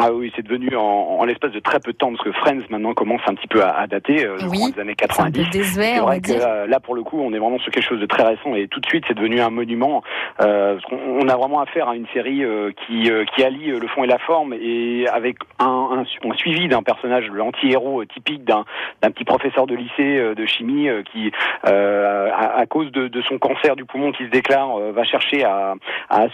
Ah 0.00 0.12
oui, 0.12 0.32
c'est 0.34 0.42
devenu 0.42 0.74
en, 0.74 0.82
en 0.82 1.24
l'espace 1.24 1.52
de 1.52 1.60
très 1.60 1.78
peu 1.78 1.92
de 1.92 1.96
temps, 1.98 2.10
parce 2.12 2.24
que 2.24 2.32
Friends 2.32 2.62
maintenant 2.70 2.94
commence 2.94 3.20
un 3.26 3.34
petit 3.34 3.46
peu 3.46 3.62
à, 3.62 3.70
à 3.70 3.86
dater, 3.86 4.24
euh, 4.24 4.38
oui, 4.48 4.72
des 4.72 4.80
années 4.80 4.94
90. 4.94 5.48
C'est 5.62 5.98
vrai 5.98 6.20
que 6.20 6.32
là, 6.32 6.66
là, 6.66 6.80
pour 6.80 6.94
le 6.94 7.02
coup, 7.02 7.20
on 7.20 7.32
est 7.32 7.38
vraiment 7.38 7.58
sur 7.58 7.70
quelque 7.70 7.86
chose 7.86 8.00
de 8.00 8.06
très 8.06 8.22
récent 8.22 8.54
et 8.54 8.68
tout 8.68 8.80
de 8.80 8.86
suite, 8.86 9.04
c'est 9.06 9.14
devenu 9.14 9.40
un 9.40 9.50
monument. 9.50 10.02
Euh, 10.40 10.74
parce 10.74 10.92
on, 10.92 11.20
on, 11.20 11.28
a 11.28 11.36
vraiment 11.36 11.60
affaire 11.60 11.88
à 11.88 11.96
une 11.96 12.06
série 12.14 12.42
euh, 12.44 12.72
qui, 12.86 13.10
euh, 13.10 13.24
qui 13.34 13.44
allie 13.44 13.66
le 13.66 13.86
fond 13.88 14.04
et 14.04 14.06
la 14.06 14.18
forme 14.18 14.54
et 14.54 15.06
avec 15.08 15.36
un, 15.58 15.66
un, 15.66 16.28
un 16.30 16.34
suivi 16.34 16.68
d'un 16.68 16.82
personnage, 16.82 17.28
l'anti-héros 17.28 18.04
typique 18.06 18.44
d'un 18.44 18.64
petit 19.02 19.24
professeur 19.24 19.66
de 19.66 19.74
lycée 19.74 20.34
de 20.34 20.46
chimie 20.46 20.88
qui, 21.12 21.32
à, 21.64 22.58
à, 22.58 22.66
cause 22.66 22.90
de, 22.92 23.08
de, 23.08 23.22
son 23.22 23.38
cancer 23.38 23.76
du 23.76 23.84
poumon 23.84 24.12
qui 24.12 24.24
se 24.24 24.30
déclare, 24.30 24.78
va 24.92 25.04
chercher 25.04 25.44
à, 25.44 25.74
à, 26.08 26.26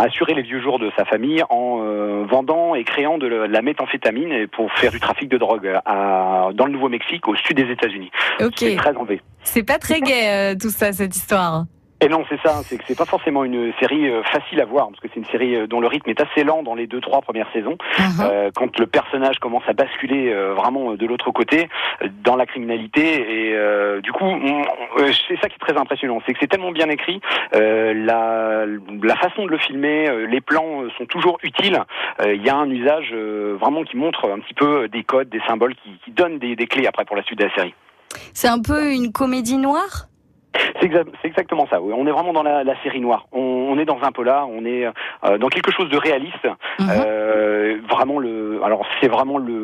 assurer 0.00 0.34
les 0.34 0.42
vieux 0.42 0.60
jours 0.60 0.78
de 0.78 0.90
sa 0.96 1.04
famille 1.04 1.42
en 1.48 2.24
vendant 2.24 2.74
et 2.74 2.81
créant 2.84 3.18
de 3.18 3.26
la 3.26 3.62
méthamphétamine 3.62 4.46
pour 4.48 4.72
faire 4.72 4.90
du 4.90 5.00
trafic 5.00 5.28
de 5.28 5.38
drogue 5.38 5.80
à, 5.84 6.48
dans 6.54 6.66
le 6.66 6.72
Nouveau-Mexique, 6.72 7.28
au 7.28 7.34
sud 7.36 7.56
des 7.56 7.70
États-Unis. 7.70 8.10
Ok. 8.40 8.54
C'est 8.56 8.76
très 8.76 8.96
enlevé. 8.96 9.20
C'est 9.42 9.62
pas 9.62 9.78
très 9.78 10.00
gai 10.00 10.28
euh, 10.28 10.54
tout 10.60 10.70
ça, 10.70 10.92
cette 10.92 11.16
histoire. 11.16 11.64
Et 12.02 12.08
non, 12.08 12.24
c'est 12.28 12.40
ça, 12.42 12.52
c'est 12.64 12.76
que 12.78 12.84
c'est 12.88 12.98
pas 12.98 13.04
forcément 13.04 13.44
une 13.44 13.72
série 13.80 14.08
euh, 14.10 14.22
facile 14.24 14.60
à 14.60 14.64
voir, 14.64 14.88
parce 14.88 15.00
que 15.00 15.08
c'est 15.12 15.20
une 15.24 15.30
série 15.34 15.54
euh, 15.54 15.66
dont 15.68 15.80
le 15.80 15.86
rythme 15.86 16.10
est 16.10 16.20
assez 16.20 16.42
lent 16.42 16.62
dans 16.68 16.74
les 16.74 16.88
deux, 16.92 17.00
trois 17.00 17.22
premières 17.22 17.50
saisons. 17.52 17.76
Uh 17.98 18.02
-huh. 18.02 18.30
euh, 18.30 18.50
quand 18.58 18.72
le 18.82 18.86
personnage 18.98 19.38
commence 19.44 19.66
à 19.72 19.74
basculer 19.82 20.24
euh, 20.32 20.54
vraiment 20.60 20.84
de 21.02 21.06
l'autre 21.10 21.30
côté, 21.30 21.68
dans 22.28 22.36
la 22.42 22.46
criminalité, 22.52 23.06
et 23.36 23.48
euh, 23.54 24.00
du 24.06 24.12
coup, 24.16 24.30
c'est 25.28 25.38
ça 25.40 25.46
qui 25.48 25.56
est 25.60 25.64
très 25.66 25.78
impressionnant, 25.84 26.18
c'est 26.24 26.32
que 26.34 26.40
c'est 26.42 26.52
tellement 26.54 26.74
bien 26.80 26.88
écrit, 26.96 27.20
la, 28.10 28.66
la 29.12 29.16
façon 29.24 29.42
de 29.46 29.50
le 29.56 29.60
filmer, 29.66 29.98
les 30.34 30.42
plans 30.50 30.72
sont 30.96 31.06
toujours 31.14 31.36
utiles. 31.50 31.78
Il 32.38 32.42
y 32.48 32.50
a 32.54 32.56
un 32.64 32.70
usage 32.80 33.10
vraiment 33.62 33.82
qui 33.88 33.96
montre 34.04 34.22
un 34.36 34.40
petit 34.44 34.54
peu 34.62 34.88
des 34.96 35.04
codes, 35.12 35.30
des 35.36 35.42
symboles, 35.48 35.74
qui, 35.80 35.90
qui 36.04 36.10
donnent 36.20 36.38
des, 36.44 36.52
des 36.60 36.66
clés 36.72 36.86
après 36.90 37.04
pour 37.04 37.16
la 37.16 37.22
suite 37.26 37.38
de 37.38 37.44
la 37.44 37.54
série. 37.54 37.74
C'est 38.38 38.48
un 38.56 38.62
peu 38.70 38.80
une 38.98 39.12
comédie 39.20 39.60
noire? 39.68 39.94
C'est 40.80 40.86
exa 40.86 41.02
exactement 41.24 41.66
ça. 41.70 41.80
Oui. 41.80 41.92
On 41.96 42.06
est 42.06 42.10
vraiment 42.10 42.32
dans 42.32 42.42
la, 42.42 42.64
la 42.64 42.80
série 42.82 43.00
noire. 43.00 43.26
On, 43.32 43.40
on, 43.40 43.78
est 43.78 43.84
dans 43.84 43.98
un 44.02 44.12
polar. 44.12 44.48
On 44.48 44.64
est 44.64 44.86
euh, 44.86 45.38
dans 45.38 45.48
quelque 45.48 45.72
chose 45.72 45.88
de 45.88 45.96
réaliste. 45.96 46.46
Mm 46.78 46.84
-hmm. 46.84 47.04
euh, 47.06 47.78
vraiment 47.88 48.18
le. 48.18 48.60
Alors 48.64 48.82
c'est 49.00 49.08
vraiment 49.08 49.38
le. 49.38 49.58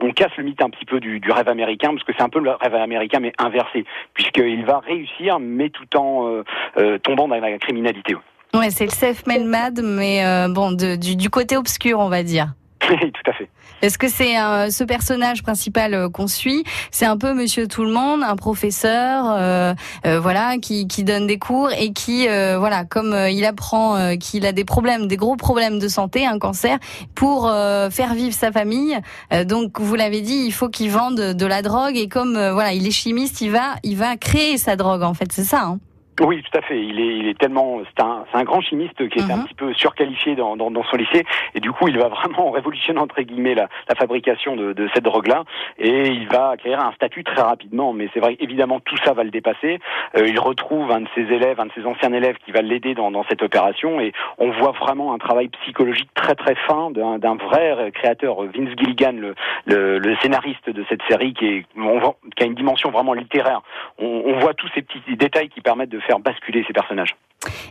On 0.00 0.12
casse 0.12 0.36
le 0.36 0.44
mythe 0.44 0.62
un 0.62 0.70
petit 0.70 0.84
peu 0.84 0.98
du, 1.00 1.20
du 1.20 1.30
rêve 1.30 1.48
américain 1.48 1.90
parce 1.94 2.04
que 2.04 2.12
c'est 2.16 2.24
un 2.28 2.32
peu 2.36 2.40
le 2.40 2.50
rêve 2.50 2.74
américain 2.74 3.20
mais 3.20 3.32
inversé 3.38 3.84
puisqu'il 4.14 4.64
va 4.64 4.78
réussir 4.80 5.38
mais 5.40 5.68
tout 5.70 5.90
en 5.96 6.42
euh, 6.78 6.98
tombant 7.06 7.28
dans 7.28 7.40
la 7.40 7.58
criminalité. 7.58 8.14
Ouais, 8.54 8.70
c'est 8.70 8.84
le 8.84 8.96
self-made 9.02 9.46
mad 9.56 9.80
mais 9.82 10.14
euh, 10.24 10.48
bon 10.58 10.68
de, 10.72 10.96
du, 10.96 11.16
du 11.16 11.28
côté 11.30 11.56
obscur 11.56 11.98
on 12.06 12.10
va 12.16 12.22
dire. 12.22 12.48
Tout 12.88 13.30
à 13.30 13.32
fait. 13.32 13.48
Est-ce 13.82 13.98
que 13.98 14.08
c'est 14.08 14.38
euh, 14.38 14.70
ce 14.70 14.84
personnage 14.84 15.42
principal 15.42 15.94
euh, 15.94 16.08
qu'on 16.08 16.26
suit 16.26 16.64
C'est 16.90 17.04
un 17.04 17.16
peu 17.16 17.34
Monsieur 17.34 17.66
Tout 17.66 17.84
le 17.84 17.90
Monde, 17.90 18.22
un 18.22 18.36
professeur, 18.36 19.26
euh, 19.30 19.74
euh 20.06 20.20
voilà, 20.20 20.58
qui, 20.58 20.86
qui, 20.86 21.04
donne 21.04 21.26
des 21.26 21.38
cours 21.38 21.70
et 21.72 21.92
qui, 21.92 22.28
euh, 22.28 22.58
voilà, 22.58 22.84
comme 22.84 23.12
il 23.28 23.44
apprend 23.44 24.16
qu'il 24.18 24.46
a 24.46 24.52
des 24.52 24.64
problèmes, 24.64 25.08
des 25.08 25.16
gros 25.16 25.36
problèmes 25.36 25.78
de 25.78 25.88
santé, 25.88 26.26
un 26.26 26.38
cancer, 26.38 26.78
pour 27.14 27.50
faire 27.90 28.14
vivre 28.14 28.34
sa 28.34 28.52
famille. 28.52 28.98
donc, 29.44 29.80
vous 29.80 29.94
l'avez 29.94 30.20
dit, 30.20 30.44
il 30.46 30.52
faut 30.52 30.68
qu'il 30.68 30.90
vende 30.90 31.16
de 31.16 31.46
la 31.46 31.62
drogue 31.62 31.96
et 31.96 32.08
comme 32.08 32.34
voilà, 32.34 32.72
il 32.72 32.86
est 32.86 32.92
chimiste, 32.92 33.40
il 33.40 33.50
va, 33.50 33.76
il 33.82 33.96
va 33.96 34.16
créer 34.16 34.58
sa 34.58 34.76
drogue. 34.76 35.02
En 35.02 35.14
fait, 35.14 35.32
c'est 35.32 35.44
ça. 35.44 35.62
Hein 35.64 35.78
oui, 36.20 36.42
tout 36.42 36.58
à 36.58 36.62
fait. 36.62 36.78
Il 36.78 37.00
est, 37.00 37.16
il 37.18 37.28
est 37.28 37.38
tellement, 37.38 37.80
c'est 37.84 38.02
un, 38.02 38.24
c'est 38.30 38.38
un 38.38 38.44
grand 38.44 38.60
chimiste 38.60 39.08
qui 39.08 39.18
est 39.18 39.22
mm 39.22 39.28
-hmm. 39.28 39.40
un 39.40 39.44
petit 39.44 39.54
peu 39.54 39.72
surqualifié 39.72 40.34
dans, 40.34 40.56
dans, 40.56 40.70
dans, 40.70 40.84
son 40.84 40.96
lycée, 40.96 41.24
et 41.54 41.60
du 41.60 41.72
coup, 41.72 41.88
il 41.88 41.98
va 41.98 42.08
vraiment 42.08 42.50
révolutionner 42.58 43.00
entre 43.00 43.20
guillemets 43.22 43.54
la, 43.54 43.68
la 43.88 43.94
fabrication 43.94 44.56
de, 44.56 44.72
de 44.74 44.88
cette 44.92 45.04
drogue-là, 45.04 45.44
et 45.78 46.08
il 46.08 46.28
va 46.28 46.50
acquérir 46.50 46.80
un 46.80 46.92
statut 46.92 47.24
très 47.24 47.42
rapidement. 47.42 47.92
Mais 47.94 48.08
c'est 48.12 48.20
vrai, 48.20 48.36
évidemment, 48.40 48.78
tout 48.80 48.98
ça 49.04 49.12
va 49.14 49.24
le 49.24 49.30
dépasser. 49.30 49.74
Euh, 50.16 50.26
il 50.32 50.38
retrouve 50.38 50.86
un 50.92 51.02
de 51.06 51.08
ses 51.14 51.26
élèves, 51.36 51.58
un 51.60 51.66
de 51.66 51.72
ses 51.78 51.86
anciens 51.86 52.12
élèves, 52.12 52.36
qui 52.44 52.52
va 52.52 52.60
l'aider 52.60 52.94
dans, 52.94 53.10
dans 53.10 53.24
cette 53.30 53.42
opération, 53.42 53.90
et 54.00 54.12
on 54.38 54.50
voit 54.60 54.72
vraiment 54.72 55.14
un 55.14 55.18
travail 55.26 55.48
psychologique 55.60 56.10
très 56.14 56.34
très 56.34 56.56
fin 56.68 56.90
d'un 57.24 57.36
vrai 57.48 57.90
créateur, 57.98 58.32
Vince 58.54 58.74
Gilligan, 58.78 59.16
le, 59.26 59.34
le, 59.66 59.98
le, 59.98 60.16
scénariste 60.16 60.68
de 60.78 60.84
cette 60.88 61.02
série, 61.08 61.32
qui, 61.38 61.46
est, 61.46 61.64
on 61.76 61.98
voit, 61.98 62.16
qui 62.36 62.42
a 62.44 62.46
une 62.46 62.58
dimension 62.62 62.90
vraiment 62.90 63.14
littéraire. 63.14 63.62
On, 63.98 64.12
on 64.30 64.34
voit 64.42 64.54
tous 64.54 64.68
ces 64.74 64.82
petits 64.82 65.16
détails 65.16 65.48
qui 65.48 65.60
permettent 65.60 65.94
de 65.98 66.01
faire 66.02 66.18
basculer 66.20 66.64
ces 66.66 66.72
personnages. 66.72 67.16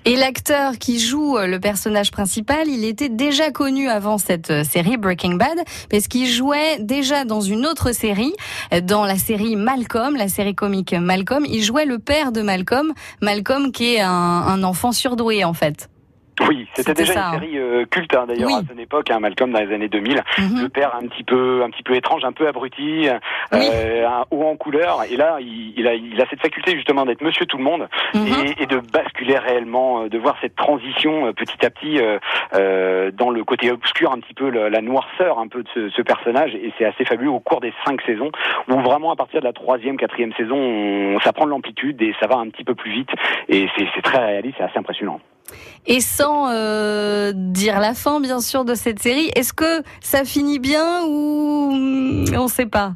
Et 0.04 0.18
l'acteur 0.18 0.78
qui 0.78 1.00
joue 1.00 1.38
le 1.38 1.60
personnage 1.60 2.12
principal, 2.12 2.68
il 2.68 2.84
était 2.84 3.08
déjà 3.08 3.52
connu 3.52 3.88
avant 3.88 4.18
cette 4.18 4.64
série 4.64 4.98
Breaking 4.98 5.36
Bad, 5.36 5.64
parce 5.90 6.10
qu'il 6.10 6.28
jouait 6.28 6.80
déjà 6.80 7.24
dans 7.24 7.40
une 7.40 7.66
autre 7.66 7.94
série, 7.94 8.34
dans 8.84 9.06
la 9.06 9.16
série 9.16 9.56
Malcolm, 9.56 10.18
la 10.18 10.28
série 10.28 10.56
comique 10.56 10.94
Malcolm. 10.94 11.46
Il 11.48 11.64
jouait 11.64 11.86
le 11.86 12.00
père 12.00 12.34
de 12.34 12.42
Malcolm, 12.42 12.94
Malcolm 13.22 13.72
qui 13.72 13.96
est 13.96 14.02
un 14.02 14.64
enfant 14.64 14.92
surdoué 14.92 15.46
en 15.46 15.54
fait. 15.54 15.88
Oui, 16.48 16.68
c'était 16.74 16.94
déjà 16.94 17.14
ça, 17.14 17.20
une 17.20 17.26
hein. 17.26 17.40
série 17.40 17.58
euh, 17.60 17.86
culte 17.86 18.16
hein, 18.16 18.26
d'ailleurs 18.28 18.50
Oui. 18.50 18.56
à 18.68 18.74
son 18.74 18.80
époque, 18.80 19.12
hein, 19.12 19.20
Malcolm 19.20 19.52
dans 19.52 19.60
les 19.60 19.74
années 19.74 19.90
2000. 19.90 20.24
Mhm. 20.38 20.62
Le 20.64 20.70
père 20.70 20.96
un 20.96 21.06
petit 21.08 21.24
peu, 21.24 21.62
un 21.64 21.70
petit 21.70 21.84
peu 21.84 21.96
étrange, 21.96 22.24
un 22.26 22.32
peu 22.32 22.48
abruti, 22.48 23.08
euh, 23.54 24.08
un 24.08 24.26
haut 24.32 24.44
en 24.46 24.56
couleur. 24.56 25.00
Et 25.12 25.18
là, 25.18 25.38
il, 25.40 25.74
il 25.78 25.88
a, 25.88 25.94
il 25.94 26.20
a 26.22 26.26
cette 26.30 26.42
faculté 26.42 26.76
justement 26.76 27.06
d'être 27.06 27.22
Monsieur 27.22 27.46
Tout 27.46 27.58
le 27.58 27.64
Monde 27.64 27.88
Mhm. 28.14 28.28
et, 28.58 28.64
et 28.64 28.66
de 28.66 28.78
basculer 28.80 29.38
réellement, 29.38 30.04
euh, 30.04 30.10
de 30.10 30.18
voir 30.18 30.36
cette 30.42 30.56
transition 30.56 31.28
euh, 31.28 31.34
petit 31.34 31.64
à 31.66 31.70
petit 31.70 32.00
euh, 32.00 32.18
euh, 32.54 33.12
dans 33.12 33.30
le 33.30 33.44
côté 33.44 33.72
obscur, 33.72 34.12
un 34.12 34.20
petit 34.20 34.34
peu 34.34 34.50
la, 34.50 34.70
la 34.70 34.82
noirceur 34.82 35.40
un 35.40 35.48
peu 35.48 35.64
de 35.64 35.70
ce, 35.74 35.90
ce 35.90 36.02
personnage. 36.02 36.56
Et 36.56 36.74
c'est 36.78 36.86
assez 36.86 37.06
fabuleux 37.06 37.30
au 37.32 37.40
cours 37.40 37.62
des 37.62 37.74
cinq 37.86 38.02
saisons, 38.04 38.32
où 38.68 38.80
vraiment 38.80 39.12
à 39.12 39.16
partir 39.16 39.42
de 39.42 39.46
la 39.46 39.54
troisième, 39.54 39.98
quatrième 39.98 40.34
saison, 40.34 40.56
on, 40.58 41.20
ça 41.20 41.34
prend 41.34 41.46
de 41.46 41.52
l'amplitude 41.52 42.02
et 42.02 42.14
ça 42.20 42.28
va 42.28 42.38
un 42.38 42.50
petit 42.50 42.64
peu 42.64 42.76
plus 42.76 42.92
vite. 42.92 43.10
Et 43.50 43.68
c'est 43.78 43.86
c'est 43.96 44.02
très 44.02 44.20
réaliste, 44.24 44.56
c'est 44.58 44.64
assez 44.64 44.78
impressionnant. 44.80 45.20
Et 45.86 46.00
sans 46.00 46.50
euh, 46.50 47.32
dire 47.36 47.80
la 47.80 47.94
fin, 47.94 48.20
bien 48.20 48.40
sûr, 48.40 48.66
de 48.66 48.76
cette 48.76 49.00
série, 49.00 49.32
est-ce 49.36 49.54
que 49.54 49.82
ça 50.02 50.24
finit 50.24 50.60
bien 50.60 51.04
ou 51.06 51.72
hum, 51.74 52.26
on 52.38 52.48
sait 52.48 52.66
pas? 52.66 52.94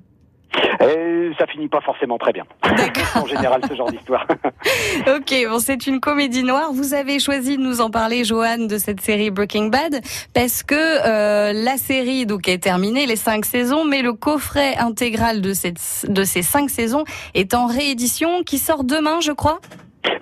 Et 0.81 1.31
ça 1.37 1.47
finit 1.47 1.67
pas 1.67 1.81
forcément 1.81 2.17
très 2.17 2.31
bien. 2.31 2.43
en 3.15 3.25
général, 3.25 3.61
ce 3.67 3.75
genre 3.75 3.91
d'histoire. 3.91 4.25
Ok, 5.07 5.33
bon, 5.47 5.59
c'est 5.59 5.85
une 5.87 5.99
comédie 5.99 6.43
noire. 6.43 6.71
Vous 6.73 6.93
avez 6.93 7.19
choisi 7.19 7.57
de 7.57 7.61
nous 7.61 7.81
en 7.81 7.89
parler, 7.89 8.23
Joanne, 8.23 8.67
de 8.67 8.77
cette 8.77 9.01
série 9.01 9.29
Breaking 9.29 9.67
Bad, 9.67 10.01
parce 10.33 10.63
que 10.63 10.75
euh, 10.75 11.53
la 11.53 11.77
série 11.77 12.25
donc 12.25 12.47
est 12.47 12.57
terminée, 12.57 13.05
les 13.05 13.15
cinq 13.15 13.45
saisons, 13.45 13.85
mais 13.85 14.01
le 14.01 14.13
coffret 14.13 14.75
intégral 14.77 15.41
de 15.41 15.53
cette 15.53 16.05
de 16.07 16.23
ces 16.23 16.41
cinq 16.41 16.69
saisons 16.69 17.03
est 17.33 17.53
en 17.53 17.67
réédition, 17.67 18.43
qui 18.43 18.57
sort 18.57 18.83
demain, 18.83 19.19
je 19.21 19.31
crois. 19.31 19.59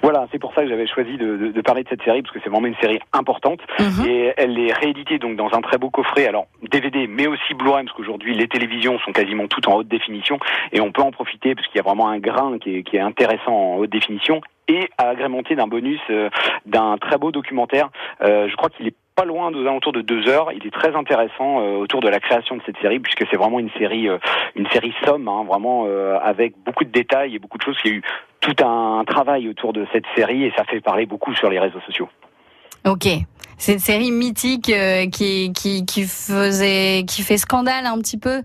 Voilà, 0.01 0.27
c'est 0.31 0.39
pour 0.39 0.53
ça 0.53 0.63
que 0.63 0.69
j'avais 0.69 0.87
choisi 0.87 1.17
de, 1.17 1.37
de- 1.37 1.51
de 1.51 1.61
parler 1.61 1.83
de 1.83 1.89
cette 1.89 2.03
série 2.03 2.21
parce 2.21 2.33
que 2.33 2.39
c'est 2.43 2.49
vraiment 2.49 2.67
une 2.67 2.75
série 2.81 2.99
importante 3.13 3.59
et 4.07 4.33
elle 4.37 4.57
est 4.59 4.73
rééditée 4.73 5.17
donc 5.19 5.35
dans 5.35 5.53
un 5.53 5.61
très 5.61 5.77
beau 5.77 5.89
coffret, 5.89 6.27
alors 6.27 6.47
DVD 6.71 7.07
mais 7.07 7.27
aussi 7.27 7.53
Blu-ray 7.53 7.85
parce 7.85 7.95
qu'aujourd'hui 7.95 8.33
les 8.35 8.47
télévisions 8.47 8.99
sont 8.99 9.11
quasiment 9.11 9.47
toutes 9.47 9.67
en 9.67 9.75
haute 9.77 9.87
définition 9.87 10.39
et 10.71 10.81
on 10.81 10.91
peut 10.91 11.01
en 11.01 11.11
profiter 11.11 11.55
parce 11.55 11.67
qu'il 11.67 11.77
y 11.77 11.79
a 11.79 11.83
vraiment 11.83 12.09
un 12.09 12.19
grain 12.19 12.57
qui 12.59 12.77
est, 12.77 12.83
qui 12.83 12.97
est 12.97 13.01
intéressant 13.01 13.51
en 13.53 13.77
haute 13.77 13.89
définition 13.89 14.41
et 14.67 14.89
agrémenté 14.97 15.55
d'un 15.55 15.67
bonus 15.67 15.99
euh, 16.09 16.29
d'un 16.65 16.97
très 16.97 17.17
beau 17.17 17.31
documentaire. 17.31 17.89
Euh, 18.21 18.47
je 18.49 18.55
crois 18.55 18.69
qu'il 18.69 18.87
est 18.87 18.95
pas 19.15 19.25
loin 19.25 19.51
aux 19.53 19.59
alentours 19.61 19.91
de 19.91 20.01
deux 20.01 20.27
heures. 20.29 20.51
Il 20.53 20.65
est 20.65 20.71
très 20.73 20.95
intéressant 20.95 21.59
euh, 21.59 21.75
autour 21.75 21.99
de 21.99 22.07
la 22.07 22.19
création 22.21 22.55
de 22.55 22.61
cette 22.65 22.77
série 22.79 22.99
puisque 22.99 23.25
c'est 23.29 23.35
vraiment 23.37 23.59
une 23.59 23.69
série, 23.77 24.07
euh, 24.07 24.17
une 24.55 24.67
série 24.69 24.93
somme, 25.05 25.27
hein, 25.27 25.43
vraiment 25.47 25.83
euh, 25.87 26.17
avec 26.23 26.53
beaucoup 26.65 26.85
de 26.85 26.89
détails 26.91 27.35
et 27.35 27.39
beaucoup 27.39 27.57
de 27.57 27.63
choses. 27.63 27.77
Il 27.83 27.91
y 27.91 27.93
a 27.93 27.97
eu 27.97 28.01
tout 28.43 28.63
un 28.63 29.03
travail 29.05 29.47
autour 29.47 29.71
de 29.71 29.87
cette 29.93 30.05
série 30.15 30.43
et 30.43 30.53
ça 30.57 30.65
fait 30.65 30.81
parler 30.81 31.05
beaucoup 31.05 31.33
sur 31.33 31.49
les 31.49 31.59
réseaux 31.59 31.79
sociaux. 31.85 32.09
Ok. 32.85 33.07
C'est 33.57 33.73
une 33.73 33.79
série 33.79 34.11
mythique 34.11 34.69
euh, 34.69 35.07
qui, 35.07 35.53
qui, 35.53 35.85
qui 35.85 36.03
faisait, 36.03 37.05
qui 37.07 37.21
fait 37.21 37.37
scandale 37.37 37.85
un 37.85 37.97
petit 37.99 38.19
peu? 38.19 38.41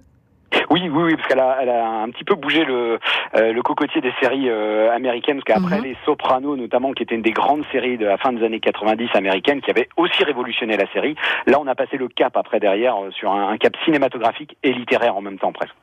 Oui, 0.71 0.89
oui, 0.89 1.03
oui, 1.03 1.17
parce 1.17 1.29
qu'elle 1.29 1.41
a, 1.41 1.59
elle 1.61 1.69
a 1.69 2.03
un 2.03 2.11
petit 2.11 2.25
peu 2.25 2.37
bougé 2.37 2.65
le, 2.65 2.99
euh, 3.35 3.53
le 3.53 3.63
cocotier 3.63 4.01
des 4.01 4.13
séries 4.21 4.49
euh, 4.49 4.95
américaines, 4.95 5.43
parce 5.45 5.61
qu'après 5.61 5.81
les 5.81 5.97
Sopranos, 6.07 6.57
notamment, 6.57 6.93
qui 6.93 7.03
était 7.03 7.17
une 7.17 7.23
des 7.23 7.33
grandes 7.33 7.65
séries 7.73 7.99
de 7.99 8.07
la 8.07 8.17
fin 8.17 8.33
des 8.33 8.43
années 8.45 8.61
90 8.61 9.09
américaines, 9.15 9.61
qui 9.61 9.71
avait 9.71 9.89
aussi 9.97 10.23
révolutionné 10.25 10.77
la 10.77 10.91
série, 10.93 11.17
là, 11.47 11.59
on 11.61 11.67
a 11.67 11.75
passé 11.75 11.97
le 11.97 12.09
cap 12.09 12.37
après 12.37 12.61
derrière 12.61 12.97
sur 13.11 13.33
un, 13.33 13.49
un 13.49 13.59
cap 13.59 13.75
cinématographique 13.85 14.57
et 14.63 14.73
littéraire 14.73 15.17
en 15.17 15.21
même 15.21 15.39
temps, 15.39 15.53
presque. 15.53 15.75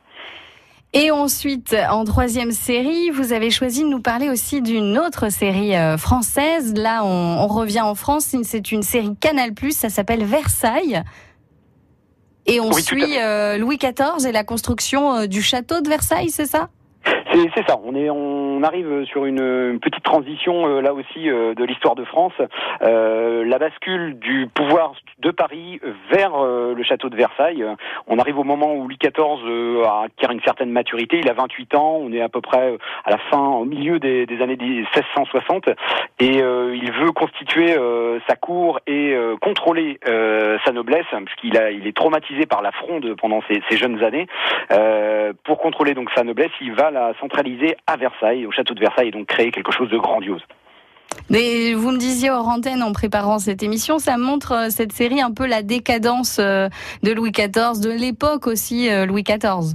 Et 0.94 1.12
ensuite, 1.12 1.76
en 1.90 2.06
troisième 2.06 2.52
série, 2.52 3.10
vous 3.10 3.34
avez 3.34 3.52
choisi 3.52 3.84
de 3.84 3.90
nous 3.90 4.00
parler 4.02 4.30
aussi 4.30 4.62
d'une 4.62 4.98
autre 4.98 5.30
série 5.30 5.76
euh, 5.76 5.98
française. 5.98 6.74
Là, 6.74 7.04
on, 7.04 7.08
on 7.44 7.48
revient 7.48 7.82
en 7.82 7.96
France. 7.96 8.34
C'est 8.44 8.72
une 8.72 8.82
série 8.84 9.14
Canal+, 9.20 9.52
ça 9.72 9.90
s'appelle 9.90 10.24
Versailles. 10.24 11.04
Et 12.46 12.60
on 12.60 12.70
Oui, 12.70 12.82
suit 12.82 13.18
euh, 13.20 13.58
Louis 13.58 13.78
XIV 13.78 14.26
et 14.28 14.32
la 14.32 14.44
construction 14.44 15.16
euh, 15.16 15.26
du 15.28 15.42
château 15.42 15.82
de 15.82 15.90
Versailles, 15.90 16.30
c'est 16.30 16.46
ça? 16.46 16.70
C'est 17.36 17.68
ça. 17.68 17.78
On 17.84 17.96
est, 17.96 18.10
on 18.10 18.64
arrive 18.64 19.04
sur 19.06 19.26
une, 19.26 19.78
petite 19.82 20.04
transition 20.04 20.68
euh, 20.68 20.82
là 20.82 20.94
aussi 20.94 21.30
euh, 21.30 21.54
de 21.54 21.66
l'histoire 21.66 21.96
de 21.96 22.06
France. 22.06 22.34
Euh, 22.82 23.44
la 23.44 23.60
bascule 23.60 24.18
du 24.20 24.48
pouvoir 24.48 24.94
de 25.20 25.32
Paris 25.32 25.82
vers 26.10 26.34
euh, 26.36 26.74
le 26.74 26.84
château 26.84 27.10
de 27.10 27.16
Versailles. 27.18 27.66
On 28.08 28.20
arrive 28.20 28.40
au 28.40 28.46
moment 28.46 28.74
où 28.74 28.84
Louis 28.84 28.98
XIV 29.02 29.84
acquiert 30.06 30.32
une 30.32 30.42
certaine 30.44 30.72
maturité. 30.72 31.20
Il 31.20 31.30
a 31.30 31.34
28 31.34 31.76
ans. 31.76 32.00
On 32.02 32.14
est 32.14 32.22
à 32.22 32.30
peu 32.30 32.40
près 32.40 32.78
à 33.04 33.12
la 33.12 33.18
fin, 33.18 33.40
au 33.40 33.66
milieu 33.66 34.00
des, 34.00 34.26
années 34.42 34.58
1660, 34.58 35.70
et 36.20 36.38
il 36.38 36.92
veut 36.92 37.12
constituer 37.12 37.76
sa 38.28 38.36
cour 38.36 38.80
et 38.88 39.16
contrôler 39.42 40.00
sa 40.06 40.72
noblesse, 40.72 41.06
puisqu'il 41.26 41.58
est 41.58 41.96
traumatisé 41.96 42.46
par 42.46 42.62
la 42.62 42.72
fronde 42.72 43.16
pendant 43.20 43.42
ses, 43.50 43.78
jeunes 43.78 44.04
années. 44.04 44.28
Pour 45.44 45.60
contrôler 45.60 45.94
donc 45.94 46.10
sa 46.16 46.24
noblesse, 46.24 46.52
il 46.62 46.74
va 46.74 46.92
la 46.92 47.14
centraliser 47.26 47.76
à 47.88 47.98
Versailles, 47.98 48.46
au 48.46 48.52
château 48.52 48.74
de 48.74 48.80
Versailles, 48.80 49.08
et 49.08 49.12
donc 49.12 49.28
créer 49.28 49.52
quelque 49.52 49.72
chose 49.72 49.90
de 49.90 49.98
grandiose. 49.98 50.42
Mais 51.30 51.74
vous 51.74 51.92
me 51.92 51.98
disiez 51.98 52.30
hors 52.30 52.48
antenne 52.48 52.84
en 52.84 52.92
préparant 52.92 53.40
cette 53.40 53.64
émission, 53.64 54.00
ça 54.00 54.18
montre 54.18 54.52
euh, 54.52 54.70
cette 54.70 54.92
série 54.92 55.22
un 55.22 55.32
peu 55.32 55.48
la 55.48 55.64
décadence 55.64 56.38
euh, 56.40 56.68
de 57.04 57.12
Louis 57.12 57.32
XIV, 57.32 57.82
de 57.82 57.90
l'époque 57.90 58.48
aussi 58.48 58.90
euh, 58.90 59.06
Louis 59.06 59.24
XIV. 59.24 59.74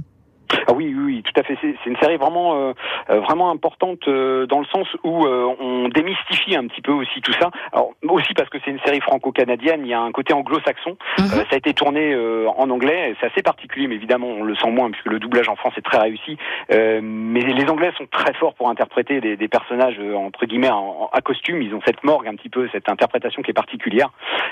Ah 0.67 0.73
oui, 0.73 0.93
oui, 0.95 1.03
oui, 1.05 1.23
tout 1.23 1.39
à 1.39 1.43
fait. 1.43 1.57
C'est 1.61 1.89
une 1.89 1.97
série 1.97 2.17
vraiment, 2.17 2.55
euh, 2.55 2.73
euh, 3.09 3.19
vraiment 3.21 3.49
importante 3.51 4.07
euh, 4.07 4.45
dans 4.47 4.59
le 4.59 4.65
sens 4.65 4.87
où 5.03 5.25
euh, 5.25 5.53
on 5.59 5.89
démystifie 5.89 6.55
un 6.55 6.67
petit 6.67 6.81
peu 6.81 6.91
aussi 6.91 7.21
tout 7.21 7.33
ça. 7.33 7.49
Alors 7.71 7.91
aussi 8.03 8.33
parce 8.33 8.49
que 8.49 8.57
c'est 8.63 8.71
une 8.71 8.79
série 8.81 9.01
franco-canadienne, 9.01 9.81
il 9.83 9.89
y 9.89 9.93
a 9.93 9.99
un 10.01 10.11
côté 10.11 10.33
anglo-saxon. 10.33 10.97
Euh, 11.19 11.23
ça 11.23 11.45
a 11.53 11.55
été 11.57 11.73
tourné 11.73 12.13
euh, 12.13 12.47
en 12.57 12.69
anglais, 12.69 13.15
c'est 13.19 13.27
assez 13.27 13.41
particulier, 13.43 13.87
mais 13.87 13.95
évidemment 13.95 14.27
on 14.27 14.43
le 14.43 14.55
sent 14.55 14.69
moins 14.71 14.89
puisque 14.91 15.07
le 15.07 15.19
doublage 15.19 15.49
en 15.49 15.55
France 15.55 15.73
est 15.77 15.81
très 15.85 15.97
réussi. 15.99 16.37
Euh, 16.71 16.99
mais 17.03 17.41
les 17.41 17.69
Anglais 17.69 17.91
sont 17.97 18.07
très 18.11 18.33
forts 18.33 18.53
pour 18.55 18.69
interpréter 18.69 19.21
des, 19.21 19.37
des 19.37 19.47
personnages 19.47 19.97
euh, 19.99 20.15
entre 20.15 20.45
guillemets 20.45 20.69
en- 20.69 21.03
en- 21.03 21.09
à 21.13 21.21
costume. 21.21 21.61
Ils 21.61 21.73
ont 21.73 21.81
cette 21.85 22.03
morgue 22.03 22.27
un 22.27 22.35
petit 22.35 22.49
peu, 22.49 22.67
cette 22.71 22.89
interprétation 22.89 23.41
qui 23.41 23.51
est 23.51 23.53
particulière. 23.53 24.09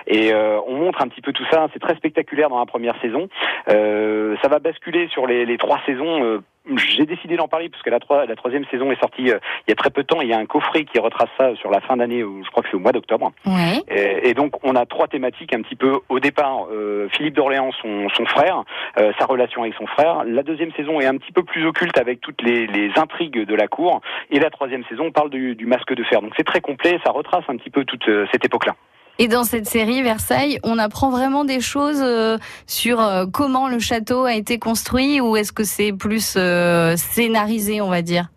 Et 0.08 0.32
euh, 0.34 0.60
on 0.68 0.76
montre 0.76 1.02
un 1.02 1.08
petit 1.08 1.22
peu 1.22 1.34
tout 1.34 1.46
ça. 1.52 1.68
C'est 1.74 1.80
très 1.80 1.96
spectaculaire 1.96 2.50
dans 2.50 2.60
la 2.60 2.66
première 2.66 3.00
saison. 3.02 3.28
Euh, 3.70 4.36
ça 4.42 4.48
va 4.48 4.60
basculer 4.60 5.08
sur 5.10 5.28
les, 5.28 5.46
les 5.46 5.58
trois 5.58 5.80
euh, 5.96 6.40
j'ai 6.76 7.06
décidé 7.06 7.36
d'en 7.36 7.48
parler 7.48 7.68
parce 7.70 7.82
que 7.82 7.90
la, 7.90 8.00
trois- 8.00 8.26
la 8.28 8.36
troisième 8.36 8.64
saison 8.66 8.92
est 8.92 9.00
sortie 9.00 9.32
euh, 9.32 9.40
il 9.68 9.72
y 9.72 9.74
a 9.74 9.76
très 9.76 9.90
peu 9.90 10.04
de 10.04 10.08
temps. 10.08 10.22
Il 10.22 10.28
y 10.28 10.34
a 10.34 10.38
un 10.38 10.46
coffret 10.46 10.84
qui 10.84 11.00
retrace 11.00 11.30
ça 11.38 11.56
sur 11.56 11.72
la 11.72 11.80
fin 11.82 11.98
d'année, 11.98 12.20
je 12.20 12.50
crois 12.52 12.62
que 12.62 12.70
c'est 12.70 12.76
au 12.76 12.80
mois 12.80 12.92
d'octobre. 12.92 13.32
Ouais. 13.46 13.82
Et, 13.88 14.30
et 14.30 14.34
donc 14.36 14.64
on 14.64 14.76
a 14.76 14.86
trois 14.86 15.08
thématiques 15.08 15.54
un 15.56 15.62
petit 15.62 15.76
peu 15.76 16.00
au 16.10 16.20
départ. 16.20 16.68
euh, 16.72 17.08
Philippe 17.10 17.36
d'Orléans, 17.36 17.72
son, 17.82 18.08
son 18.10 18.26
frère, 18.26 18.64
euh, 19.00 19.12
sa 19.18 19.26
relation 19.26 19.64
avec 19.64 19.74
son 19.76 19.88
frère. 19.88 20.24
La 20.26 20.44
deuxième 20.44 20.72
saison 20.74 21.00
est 21.00 21.08
un 21.08 21.18
petit 21.18 21.32
peu 21.32 21.44
plus 21.44 21.66
occulte 21.66 21.98
avec 21.98 22.22
toutes 22.22 22.42
les, 22.44 22.68
les 22.68 22.92
intrigues 22.98 23.46
de 23.46 23.56
la 23.56 23.68
cour. 23.68 24.02
Et 24.30 24.40
la 24.40 24.50
troisième 24.52 24.84
saison 24.86 25.12
parle 25.12 25.32
du, 25.32 25.56
du 25.56 25.66
masque 25.66 25.94
de 25.94 26.04
fer. 26.04 26.22
Donc 26.22 26.34
c'est 26.38 26.44
très 26.44 26.62
complet, 26.62 27.00
ça 27.04 27.12
retrace 27.12 27.46
un 27.48 27.58
petit 27.58 27.72
peu 27.72 27.84
toute 27.86 28.08
cette 28.32 28.46
époque-là. 28.46 28.76
Et 29.22 29.28
dans 29.28 29.44
cette 29.44 29.66
série 29.66 30.02
Versailles, 30.02 30.60
on 30.64 30.80
apprend 30.80 31.10
vraiment 31.10 31.44
des 31.44 31.60
choses 31.60 32.02
euh, 32.02 32.38
sur 32.68 33.02
euh, 33.02 33.26
comment 33.26 33.68
le 33.68 33.78
château 33.80 34.24
a 34.24 34.34
été 34.34 34.60
construit 34.60 35.20
ou 35.20 35.36
est-ce 35.36 35.52
que 35.52 35.66
c'est 35.66 35.92
plus 35.92 36.36
euh, 36.38 36.96
scénarisé, 36.96 37.82
on 37.82 37.90
va 37.90 38.02
dire? 38.02 38.30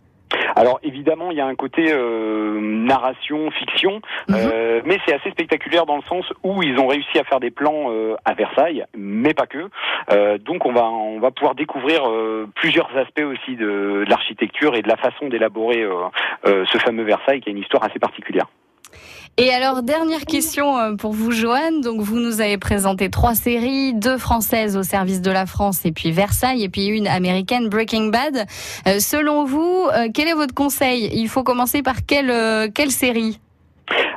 Alors 0.57 0.81
évidemment, 0.83 1.31
il 1.31 1.37
y 1.37 1.41
a 1.41 1.47
un 1.47 1.55
côté 1.55 1.93
euh, 1.93 2.59
narration, 2.61 3.51
fiction, 3.53 4.01
euh, 4.31 4.81
mais 4.85 4.99
c'est 5.07 5.15
assez 5.15 5.31
spectaculaire 5.31 5.87
dans 5.87 5.97
le 5.97 6.03
sens 6.03 6.25
où 6.43 6.65
ils 6.65 6.77
ont 6.81 6.89
réussi 6.89 7.17
à 7.17 7.25
faire 7.25 7.39
des 7.39 7.53
plans 7.53 7.93
euh, 7.93 8.17
à 8.25 8.35
Versailles, 8.35 8.85
mais 8.97 9.35
pas 9.35 9.47
que. 9.47 9.71
Donc 10.39 10.67
on 10.67 10.73
va 10.73 10.85
on 10.85 11.21
va 11.21 11.31
pouvoir 11.31 11.55
découvrir 11.55 12.03
plusieurs 12.57 12.91
aspects 12.97 13.23
aussi 13.23 13.57
de, 13.57 14.05
de 14.05 14.11
l'architecture 14.11 14.75
et 14.75 14.83
de 14.83 14.89
la 14.89 14.97
façon 14.97 15.29
d'élaborer 15.29 15.87
ce 16.45 16.79
fameux 16.79 17.05
Versailles, 17.05 17.41
qui 17.41 17.49
a 17.49 17.53
une 17.53 17.59
histoire 17.59 17.85
assez 17.85 18.01
particulière. 18.01 18.47
Et 19.39 19.51
alors, 19.51 19.83
dernière 19.83 20.27
question 20.27 20.77
euh, 20.77 20.95
pour 20.95 21.15
vous, 21.15 21.31
Joanne. 21.31 21.81
Donc, 21.81 22.03
vous 22.03 22.19
nous 22.19 22.43
avez 22.43 22.59
présenté 22.59 23.09
trois 23.09 23.35
séries, 23.35 23.95
deux 23.95 24.19
françaises 24.19 24.77
au 24.77 24.83
service 24.83 25.23
de 25.23 25.31
la 25.31 25.47
France 25.47 25.87
et 25.87 25.93
puis 25.93 26.13
Versailles 26.13 26.63
et 26.63 26.69
puis 26.69 26.87
une 26.89 27.07
américaine, 27.07 27.71
Breaking 27.71 28.09
Bad. 28.09 28.47
Euh, 28.87 29.01
selon 29.01 29.47
vous, 29.47 29.87
euh, 29.95 30.09
quel 30.13 30.29
est 30.29 30.35
votre 30.35 30.53
conseil? 30.53 31.11
Il 31.15 31.29
faut 31.29 31.45
commencer 31.45 31.83
par 31.83 32.05
quelle, 32.05 32.31
euh, 32.31 32.69
quelle 32.73 32.91
série? 32.91 33.41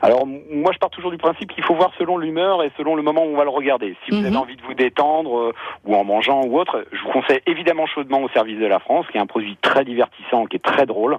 Alors 0.01 0.25
moi 0.25 0.71
je 0.73 0.77
pars 0.79 0.89
toujours 0.89 1.11
du 1.11 1.17
principe 1.17 1.51
qu'il 1.53 1.63
faut 1.63 1.75
voir 1.75 1.91
selon 1.97 2.17
l'humeur 2.17 2.63
et 2.63 2.71
selon 2.77 2.95
le 2.95 3.01
moment 3.01 3.23
où 3.23 3.29
on 3.33 3.38
va 3.38 3.43
le 3.43 3.49
regarder. 3.49 3.95
Si 4.05 4.11
vous 4.11 4.17
avez 4.27 4.35
envie 4.38 4.55
de 4.55 4.61
vous 4.61 4.73
détendre 4.73 5.38
euh, 5.39 5.53
ou 5.85 5.95
en 5.95 6.03
mangeant 6.03 6.41
ou 6.45 6.57
autre, 6.59 6.85
je 6.91 7.01
vous 7.03 7.09
conseille 7.09 7.41
évidemment 7.45 7.85
chaudement 7.85 8.21
au 8.21 8.29
service 8.29 8.59
de 8.59 8.65
la 8.65 8.79
France, 8.79 9.05
qui 9.11 9.17
est 9.17 9.21
un 9.21 9.25
produit 9.25 9.57
très 9.61 9.83
divertissant, 9.85 10.45
qui 10.45 10.57
est 10.57 10.63
très 10.63 10.85
drôle. 10.85 11.17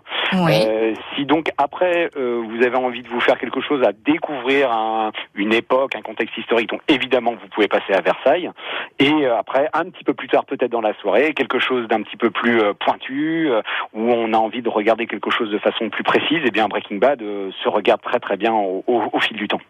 Euh, 0.68 0.94
si 1.14 1.24
donc 1.24 1.50
après 1.58 2.10
euh, 2.16 2.42
vous 2.48 2.62
avez 2.64 2.76
envie 2.76 3.02
de 3.02 3.08
vous 3.08 3.20
faire 3.20 3.38
quelque 3.38 3.60
chose 3.60 3.82
à 3.84 3.92
découvrir 3.92 4.70
un- 4.72 5.12
une 5.34 5.52
époque, 5.52 5.94
un 5.96 6.02
contexte 6.02 6.36
historique, 6.38 6.68
donc 6.70 6.80
évidemment 6.88 7.32
vous 7.32 7.48
pouvez 7.48 7.68
passer 7.68 7.92
à 7.92 8.00
Versailles. 8.00 8.50
Et 8.98 9.26
après 9.26 9.68
un 9.72 9.84
petit 9.90 10.04
peu 10.04 10.14
plus 10.14 10.28
tard 10.28 10.44
peut-être 10.44 10.70
dans 10.70 10.80
la 10.80 10.94
soirée, 10.94 11.34
quelque 11.34 11.58
chose 11.58 11.86
d'un 11.88 12.02
petit 12.02 12.16
peu 12.16 12.30
plus 12.30 12.60
pointu, 12.80 13.50
où 13.92 14.00
on 14.12 14.32
a 14.32 14.36
envie 14.38 14.62
de 14.62 14.68
regarder 14.68 15.06
quelque 15.06 15.30
chose 15.30 15.50
de 15.50 15.58
façon 15.58 15.88
plus 15.90 16.02
précise, 16.04 16.40
et 16.44 16.50
bien 16.50 16.68
Breaking 16.68 16.96
Bad 16.98 17.20
se 17.20 17.68
regarde 17.68 18.00
très 18.02 18.18
très 18.20 18.36
bien 18.36 18.45
au, 18.54 18.84
au- 18.86 19.02
au 19.12 19.20
fil 19.20 19.36
du 19.36 19.48
temps. 19.48 19.60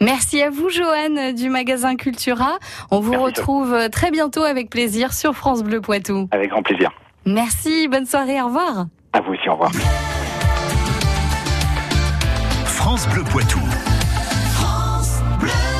Merci 0.00 0.42
à 0.42 0.50
vous, 0.50 0.68
Joanne, 0.68 1.32
du 1.34 1.48
magasin 1.48 1.94
Cultura. 1.94 2.58
On 2.90 2.98
vous 3.00 3.12
Merci, 3.12 3.24
retrouve 3.26 3.88
très 3.90 4.10
bientôt 4.10 4.42
avec 4.42 4.68
plaisir 4.68 5.12
sur 5.12 5.34
France 5.34 5.62
Bleu 5.62 5.80
Poitou. 5.80 6.28
Avec 6.32 6.50
grand 6.50 6.62
plaisir. 6.62 6.90
Merci, 7.24 7.86
bonne 7.88 8.06
soirée, 8.06 8.40
au 8.42 8.46
revoir. 8.46 8.86
À 9.12 9.20
vous 9.20 9.32
aussi, 9.32 9.48
au 9.48 9.52
revoir. 9.52 9.70
France 12.64 13.06
Bleu 13.08 13.22
Poitou. 13.30 13.60